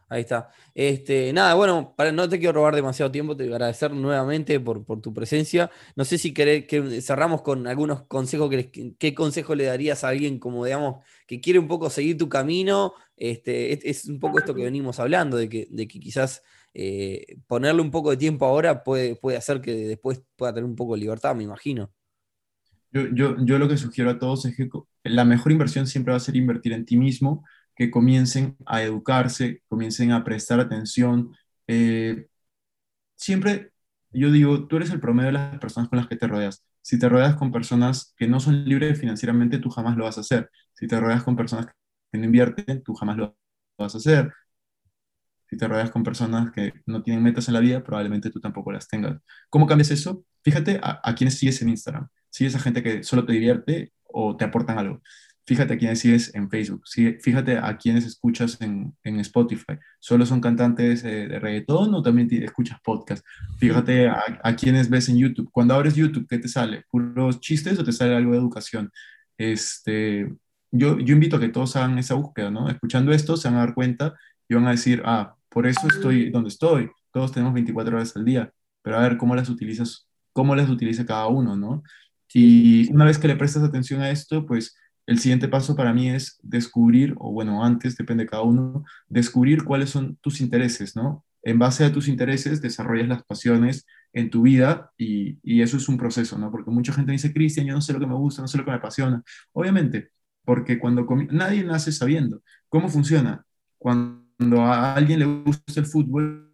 Ahí 0.09 0.21
está. 0.21 0.49
Este, 0.73 1.33
nada, 1.33 1.53
bueno, 1.55 1.93
para, 1.97 2.13
no 2.13 2.29
te 2.29 2.39
quiero 2.39 2.53
robar 2.53 2.73
demasiado 2.75 3.11
tiempo, 3.11 3.35
te 3.35 3.43
agradecer 3.43 3.91
nuevamente 3.91 4.57
por, 4.59 4.85
por 4.85 5.01
tu 5.01 5.13
presencia. 5.13 5.69
No 5.97 6.05
sé 6.05 6.17
si 6.17 6.33
querés 6.33 6.65
que 6.65 7.01
cerramos 7.01 7.41
con 7.41 7.67
algunos 7.67 8.03
consejos. 8.03 8.49
Que, 8.49 8.95
¿Qué 8.97 9.13
consejo 9.13 9.53
le 9.53 9.65
darías 9.65 10.05
a 10.05 10.09
alguien 10.09 10.39
como, 10.39 10.63
digamos, 10.63 11.03
que 11.27 11.41
quiere 11.41 11.59
un 11.59 11.67
poco 11.67 11.89
seguir 11.89 12.17
tu 12.17 12.29
camino? 12.29 12.93
Este, 13.17 13.89
es, 13.89 14.05
un 14.05 14.19
poco 14.19 14.39
esto 14.39 14.55
que 14.55 14.63
venimos 14.63 14.99
hablando, 14.99 15.35
de 15.35 15.49
que, 15.49 15.67
de 15.69 15.87
que 15.89 15.99
quizás 15.99 16.41
eh, 16.73 17.37
ponerle 17.45 17.81
un 17.81 17.91
poco 17.91 18.11
de 18.11 18.17
tiempo 18.17 18.45
ahora 18.45 18.83
puede, 18.83 19.15
puede 19.17 19.37
hacer 19.37 19.59
que 19.59 19.73
después 19.73 20.23
pueda 20.37 20.53
tener 20.53 20.69
un 20.69 20.75
poco 20.75 20.93
de 20.93 21.01
libertad, 21.01 21.35
me 21.35 21.43
imagino. 21.43 21.91
Yo, 22.91 23.01
yo, 23.13 23.35
yo 23.43 23.59
lo 23.59 23.67
que 23.67 23.75
sugiero 23.75 24.11
a 24.11 24.19
todos 24.19 24.45
es 24.45 24.55
que 24.55 24.69
la 25.03 25.25
mejor 25.25 25.51
inversión 25.51 25.85
siempre 25.85 26.11
va 26.11 26.17
a 26.17 26.21
ser 26.21 26.37
invertir 26.37 26.71
en 26.71 26.85
ti 26.85 26.95
mismo 26.95 27.43
que 27.77 27.91
comiencen 27.91 28.57
a 28.65 28.83
educarse, 28.83 29.61
comiencen 29.69 30.11
a 30.11 30.23
prestar 30.23 30.59
atención. 30.59 31.33
Eh, 31.67 32.27
siempre 33.15 33.71
yo 34.11 34.31
digo, 34.31 34.67
tú 34.67 34.77
eres 34.77 34.91
el 34.91 34.99
promedio 34.99 35.27
de 35.27 35.33
las 35.33 35.59
personas 35.59 35.89
con 35.89 35.97
las 35.97 36.07
que 36.07 36.15
te 36.15 36.27
rodeas. 36.27 36.65
Si 36.81 36.97
te 36.99 37.09
rodeas 37.09 37.35
con 37.35 37.51
personas 37.51 38.13
que 38.17 38.27
no 38.27 38.39
son 38.39 38.65
libres 38.65 38.99
financieramente, 38.99 39.59
tú 39.59 39.69
jamás 39.69 39.97
lo 39.97 40.05
vas 40.05 40.17
a 40.17 40.21
hacer. 40.21 40.49
Si 40.73 40.87
te 40.87 40.99
rodeas 40.99 41.23
con 41.23 41.35
personas 41.35 41.67
que 42.11 42.17
no 42.17 42.25
invierten, 42.25 42.83
tú 42.83 42.93
jamás 42.95 43.17
lo 43.17 43.37
vas 43.77 43.93
a 43.95 43.97
hacer. 43.99 44.31
Si 45.49 45.57
te 45.57 45.67
rodeas 45.67 45.91
con 45.91 46.03
personas 46.03 46.51
que 46.51 46.73
no 46.85 47.03
tienen 47.03 47.23
metas 47.23 47.47
en 47.47 47.53
la 47.53 47.59
vida, 47.61 47.83
probablemente 47.83 48.29
tú 48.29 48.39
tampoco 48.39 48.71
las 48.71 48.87
tengas. 48.87 49.17
¿Cómo 49.49 49.65
cambias 49.67 49.91
eso? 49.91 50.25
Fíjate 50.43 50.79
a, 50.83 50.99
a 51.03 51.15
sigues 51.29 51.61
en 51.61 51.69
Instagram. 51.69 52.07
¿Sigues 52.29 52.55
a 52.55 52.59
gente 52.59 52.83
que 52.83 53.03
solo 53.03 53.25
te 53.25 53.33
divierte 53.33 53.93
o 54.03 54.35
te 54.35 54.45
aportan 54.45 54.77
algo? 54.77 55.01
Fíjate 55.47 55.75
a 55.75 55.77
quienes 55.77 55.99
sigues 55.99 56.35
en 56.35 56.49
Facebook, 56.49 56.83
fíjate 57.21 57.57
a 57.57 57.77
quienes 57.77 58.05
escuchas 58.05 58.59
en, 58.59 58.93
en 59.05 59.21
Spotify. 59.21 59.77
¿Solo 59.97 60.25
son 60.25 60.41
cantantes 60.41 61.05
eh, 61.05 61.25
de 61.29 61.39
reggaetón 61.39 61.93
o 61.93 62.01
también 62.03 62.27
escuchas 62.43 62.79
podcast? 62.83 63.25
Fíjate 63.57 64.09
a, 64.09 64.41
a, 64.43 64.55
quienes 64.57 64.89
ves 64.89 65.07
en 65.07 65.17
YouTube. 65.17 65.49
Cuando 65.49 65.73
abres 65.73 65.95
YouTube, 65.95 66.27
¿qué 66.27 66.37
te 66.37 66.49
sale? 66.49 66.83
¿Puros 66.91 67.39
chistes 67.39 67.79
o 67.79 67.85
te 67.85 67.93
sale 67.93 68.13
algo 68.13 68.33
de 68.33 68.39
educación? 68.39 68.91
Este, 69.37 70.29
yo, 70.69 70.99
yo 70.99 71.13
invito 71.13 71.37
a 71.37 71.39
que 71.39 71.47
todos 71.47 71.77
hagan 71.77 71.97
esa 71.97 72.15
búsqueda, 72.15 72.51
¿no? 72.51 72.69
Escuchando 72.69 73.13
esto 73.13 73.37
se 73.37 73.47
van 73.47 73.55
a 73.55 73.61
dar 73.61 73.73
cuenta 73.73 74.15
y 74.49 74.55
van 74.55 74.67
a 74.67 74.71
decir, 74.71 75.01
ah, 75.05 75.35
por 75.47 75.65
eso 75.65 75.87
estoy 75.87 76.29
donde 76.29 76.49
estoy. 76.49 76.89
Todos 77.13 77.31
tenemos 77.31 77.53
24 77.53 77.95
horas 77.95 78.17
al 78.17 78.25
día, 78.25 78.51
pero 78.81 78.97
a 78.97 79.01
ver 79.01 79.15
cómo 79.15 79.33
las 79.33 79.47
utilizas, 79.47 80.09
cómo 80.33 80.55
las 80.55 80.69
utiliza 80.69 81.05
cada 81.05 81.27
uno, 81.27 81.55
¿no? 81.55 81.83
Y 82.33 82.91
una 82.91 83.05
vez 83.05 83.17
que 83.17 83.29
le 83.29 83.37
prestas 83.37 83.63
atención 83.63 84.01
a 84.01 84.11
esto, 84.11 84.45
pues 84.45 84.75
el 85.07 85.19
siguiente 85.19 85.47
paso 85.47 85.75
para 85.75 85.93
mí 85.93 86.09
es 86.09 86.37
descubrir, 86.43 87.15
o 87.17 87.31
bueno, 87.31 87.63
antes, 87.63 87.95
depende 87.95 88.25
de 88.25 88.29
cada 88.29 88.43
uno, 88.43 88.83
descubrir 89.07 89.63
cuáles 89.63 89.89
son 89.89 90.17
tus 90.17 90.41
intereses, 90.41 90.95
¿no? 90.97 91.25
En 91.43 91.57
base 91.57 91.85
a 91.85 91.93
tus 91.93 92.09
intereses 92.09 92.61
desarrollas 92.61 93.07
las 93.07 93.23
pasiones 93.23 93.85
en 94.11 94.29
tu 94.29 94.41
vida 94.41 94.91
y, 94.97 95.39
eso 95.61 95.77
es 95.77 95.87
un 95.87 95.97
proceso, 95.97 96.37
¿no? 96.37 96.51
Porque 96.51 96.71
mucha 96.71 96.91
gente 96.91 97.13
dice, 97.13 97.33
Cristian, 97.33 97.65
yo 97.65 97.73
no 97.73 97.81
sé 97.81 97.93
lo 97.93 97.99
que 97.99 98.07
me 98.07 98.15
gusta, 98.15 98.41
no 98.41 98.49
sé 98.49 98.57
lo 98.57 98.65
que 98.65 98.71
me 98.71 98.77
apasiona. 98.77 99.23
Obviamente, 99.53 100.09
porque 100.43 100.77
cuando 100.77 101.07
nadie 101.31 101.63
nace 101.63 101.91
sabiendo 101.93 102.41
cómo 102.67 102.89
funciona. 102.89 103.45
Cuando 103.77 104.61
a 104.61 104.93
alguien 104.93 105.19
le 105.19 105.25
gusta 105.25 105.79
el 105.79 105.85
fútbol, 105.85 106.53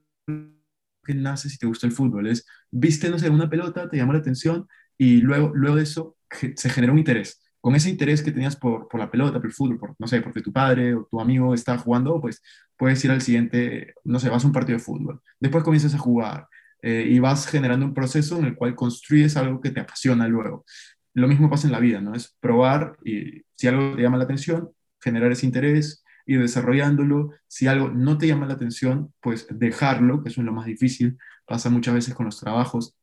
¿qué 1.04 1.16
nace 1.16 1.50
si 1.50 1.58
te 1.58 1.66
gusta 1.66 1.88
el 1.88 1.94
fútbol? 1.94 2.28
Es, 2.28 2.46
viste, 2.70 3.10
no 3.10 3.18
sé, 3.18 3.30
una 3.30 3.50
pelota, 3.50 3.90
te 3.90 3.98
llamó 3.98 4.14
la 4.14 4.20
atención 4.20 4.68
y 4.98 5.22
luego, 5.22 5.52
luego 5.56 5.78
de 5.78 5.84
eso 5.84 6.18
se 6.56 6.70
genera 6.70 6.94
un 6.94 7.00
interés 7.00 7.43
con 7.64 7.76
ese 7.76 7.90
interés 7.90 8.22
que 8.22 8.34
tenías 8.34 8.58
por, 8.58 8.90
por, 8.90 9.00
la 9.00 9.10
pelota, 9.10 9.38
por 9.38 9.46
el 9.46 9.54
fútbol, 9.54 9.80
por, 9.80 9.96
no 9.98 10.06
sé, 10.06 10.20
porque 10.20 10.42
tu 10.42 10.52
padre 10.52 10.96
o 10.96 11.08
tu 11.10 11.22
amigo 11.22 11.54
está 11.54 11.78
jugando, 11.78 12.20
pues 12.20 12.44
puedes 12.76 13.02
ir 13.06 13.12
al 13.12 13.22
siguiente, 13.22 13.94
no 14.04 14.20
sé, 14.20 14.28
vas 14.28 14.44
a 14.44 14.48
un 14.48 14.52
partido 14.52 14.78
de 14.78 14.84
fútbol. 14.84 15.22
Después 15.40 15.64
comienzas 15.64 15.96
a 15.96 15.98
jugar 15.98 16.50
eh, 16.82 17.08
y 17.10 17.20
vas 17.20 17.48
generando 17.48 17.86
un 17.86 17.94
proceso 17.94 18.38
en 18.38 18.44
el 18.44 18.56
cual 18.56 18.76
construyes 18.76 19.38
algo 19.38 19.62
que 19.62 19.72
te 19.72 19.80
apasiona 19.80 20.28
luego. 20.28 20.66
Lo 21.14 21.30
mismo 21.30 21.50
pasa 21.50 21.66
en 21.68 21.72
la 21.72 21.80
vida, 21.80 22.02
¿no? 22.02 22.14
Es 22.16 22.36
probar 22.42 22.98
y 23.06 23.44
si 23.56 23.68
algo 23.68 23.96
te 23.96 24.02
llama 24.02 24.18
la 24.18 24.26
atención, 24.26 24.70
generar 25.00 25.32
ese 25.32 25.46
interés, 25.46 26.04
ir 26.26 26.42
desarrollándolo. 26.42 27.32
Si 27.48 27.68
algo 27.68 27.88
no 27.88 28.18
te 28.18 28.28
llama 28.28 28.46
la 28.46 28.56
atención, 28.56 29.14
pues 29.22 29.48
dejarlo, 29.50 30.22
que 30.22 30.32
eso 30.32 30.42
es 30.42 30.46
lo 30.46 30.52
más 30.52 30.66
difícil. 30.66 31.18
Pasa 31.46 31.70
muchas 31.70 31.94
veces 31.94 32.14
con 32.14 32.26
los 32.26 32.42
trabajos 32.42 32.98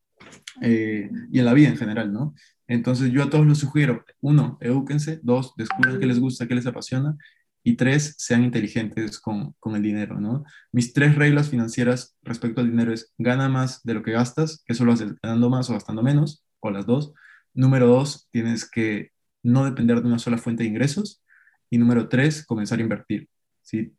eh, 0.60 1.10
y 1.32 1.38
en 1.38 1.44
la 1.46 1.54
vida 1.54 1.70
en 1.70 1.78
general, 1.78 2.12
¿no? 2.12 2.34
Entonces 2.70 3.10
yo 3.10 3.24
a 3.24 3.30
todos 3.30 3.44
los 3.44 3.58
sugiero, 3.58 4.04
uno, 4.20 4.56
edúquense, 4.60 5.18
dos, 5.24 5.54
descubran 5.56 5.98
qué 5.98 6.06
les 6.06 6.20
gusta, 6.20 6.46
qué 6.46 6.54
les 6.54 6.66
apasiona, 6.66 7.16
y 7.64 7.74
tres, 7.74 8.14
sean 8.16 8.44
inteligentes 8.44 9.18
con, 9.18 9.54
con, 9.58 9.74
el 9.74 9.82
dinero, 9.82 10.20
¿no? 10.20 10.44
Mis 10.70 10.92
tres 10.92 11.16
reglas 11.16 11.50
financieras 11.50 12.16
respecto 12.22 12.60
al 12.60 12.70
dinero 12.70 12.92
es, 12.92 13.12
gana 13.18 13.48
más 13.48 13.82
de 13.82 13.94
lo 13.94 14.04
que 14.04 14.12
gastas, 14.12 14.62
que 14.64 14.72
eso 14.72 14.84
lo 14.84 14.92
haces 14.92 15.14
ganando 15.20 15.50
más 15.50 15.68
o 15.68 15.72
gastando 15.72 16.04
menos, 16.04 16.44
o 16.60 16.70
las 16.70 16.86
dos. 16.86 17.12
Número 17.54 17.88
dos, 17.88 18.28
tienes 18.30 18.70
que 18.70 19.10
no 19.42 19.64
depender 19.64 20.00
de 20.00 20.06
una 20.06 20.20
sola 20.20 20.38
fuente 20.38 20.62
de 20.62 20.68
ingresos. 20.68 21.24
Y 21.70 21.78
número 21.78 22.08
tres, 22.08 22.46
comenzar 22.46 22.78
a 22.78 22.82
invertir. 22.82 23.28
Si, 23.62 23.92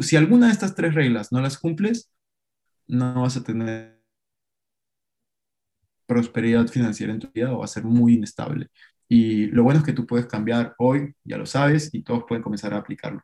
si 0.00 0.16
alguna 0.16 0.46
de 0.46 0.52
estas 0.52 0.74
tres 0.74 0.94
reglas 0.94 1.32
no 1.32 1.42
las 1.42 1.58
cumples, 1.58 2.10
no 2.86 3.20
vas 3.20 3.36
a 3.36 3.44
tener 3.44 3.95
prosperidad 6.06 6.68
financiera 6.68 7.12
en 7.12 7.20
tu 7.20 7.30
vida 7.32 7.52
o 7.52 7.58
va 7.58 7.64
a 7.64 7.68
ser 7.68 7.84
muy 7.84 8.14
inestable. 8.14 8.68
Y 9.08 9.46
lo 9.46 9.62
bueno 9.62 9.80
es 9.80 9.86
que 9.86 9.92
tú 9.92 10.06
puedes 10.06 10.26
cambiar 10.26 10.74
hoy, 10.78 11.14
ya 11.24 11.36
lo 11.36 11.46
sabes, 11.46 11.90
y 11.92 12.02
todos 12.02 12.24
pueden 12.26 12.42
comenzar 12.42 12.74
a 12.74 12.78
aplicarlo. 12.78 13.22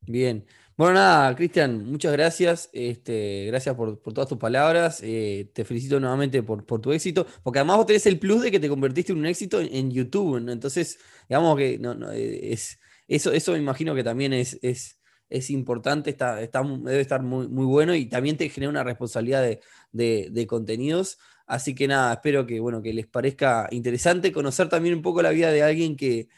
Bien. 0.00 0.46
Bueno, 0.76 0.94
nada, 0.94 1.34
Cristian, 1.34 1.84
muchas 1.86 2.12
gracias. 2.12 2.70
Este, 2.72 3.46
gracias 3.46 3.74
por, 3.74 3.98
todas 4.00 4.28
tus 4.28 4.38
palabras. 4.38 5.00
Eh, 5.02 5.50
te 5.52 5.64
felicito 5.64 5.98
nuevamente 5.98 6.42
por, 6.42 6.64
tu 6.80 6.92
éxito, 6.92 7.26
porque 7.42 7.58
además 7.58 7.78
vos 7.78 7.86
tenés 7.86 8.06
el 8.06 8.18
plus 8.18 8.42
de 8.42 8.50
que 8.50 8.60
te 8.60 8.68
convertiste 8.68 9.12
en 9.12 9.18
un 9.18 9.26
éxito 9.26 9.60
en, 9.60 9.90
YouTube. 9.90 10.36
Entonces, 10.48 10.98
digamos 11.28 11.58
que 11.58 11.78
no, 11.78 12.12
eh, 12.12 12.52
es, 12.52 12.78
eso, 13.08 13.32
eso 13.32 13.52
me 13.52 13.58
imagino 13.58 13.94
que 13.94 14.04
también 14.04 14.32
es, 14.32 14.58
es, 14.62 15.00
es 15.28 15.50
importante, 15.50 16.10
está, 16.10 16.40
está, 16.42 16.62
debe 16.62 17.00
estar 17.00 17.22
muy, 17.22 17.48
muy 17.48 17.66
bueno 17.66 17.94
y 17.94 18.06
también 18.06 18.36
te 18.36 18.48
genera 18.48 18.70
una 18.70 18.84
responsabilidad 18.84 19.42
de, 19.42 20.28
de 20.30 20.46
contenidos. 20.46 21.18
Así 21.48 21.74
que 21.74 21.88
nada, 21.88 22.12
espero 22.12 22.46
que, 22.46 22.60
bueno, 22.60 22.82
que 22.82 22.92
les 22.92 23.06
parezca 23.06 23.68
interesante 23.70 24.32
conocer 24.32 24.68
también 24.68 24.94
un 24.94 25.02
poco 25.02 25.22
la 25.22 25.30
vida 25.30 25.50
de 25.50 25.62
alguien 25.62 25.96
que, 25.96 26.28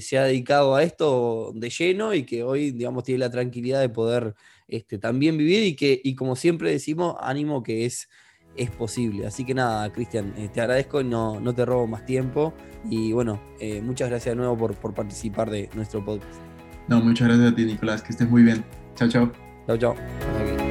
se 0.00 0.18
ha 0.18 0.24
dedicado 0.24 0.74
a 0.74 0.82
esto 0.82 1.52
de 1.54 1.70
lleno 1.70 2.12
y 2.14 2.24
que 2.24 2.42
hoy, 2.42 2.72
digamos, 2.72 3.04
tiene 3.04 3.20
la 3.20 3.30
tranquilidad 3.30 3.80
de 3.80 3.88
poder 3.88 4.34
este, 4.66 4.98
también 4.98 5.38
vivir 5.38 5.62
y 5.62 5.76
que, 5.76 6.00
y 6.02 6.16
como 6.16 6.34
siempre 6.34 6.72
decimos, 6.72 7.14
ánimo 7.20 7.62
que 7.62 7.86
es, 7.86 8.08
es 8.56 8.70
posible. 8.70 9.24
Así 9.24 9.44
que 9.44 9.54
nada, 9.54 9.92
Cristian, 9.92 10.34
eh, 10.36 10.50
te 10.52 10.60
agradezco 10.60 11.00
y 11.00 11.04
no, 11.04 11.38
no, 11.38 11.54
te 11.54 11.64
robo 11.64 11.86
más 11.86 12.04
tiempo. 12.04 12.54
Y 12.90 13.12
bueno, 13.12 13.40
eh, 13.60 13.80
muchas 13.82 14.08
gracias 14.08 14.32
de 14.32 14.36
nuevo 14.36 14.58
por, 14.58 14.74
por 14.74 14.94
participar 14.94 15.48
de 15.48 15.70
nuestro 15.74 16.04
podcast. 16.04 16.40
No, 16.88 17.00
muchas 17.00 17.28
gracias 17.28 17.52
a 17.52 17.54
ti, 17.54 17.64
Nicolás, 17.64 18.02
que 18.02 18.10
estés 18.10 18.28
muy 18.28 18.42
bien. 18.42 18.64
Chao, 18.96 19.08
chao. 19.08 19.32
Chao, 19.68 19.78
chao. 19.78 20.63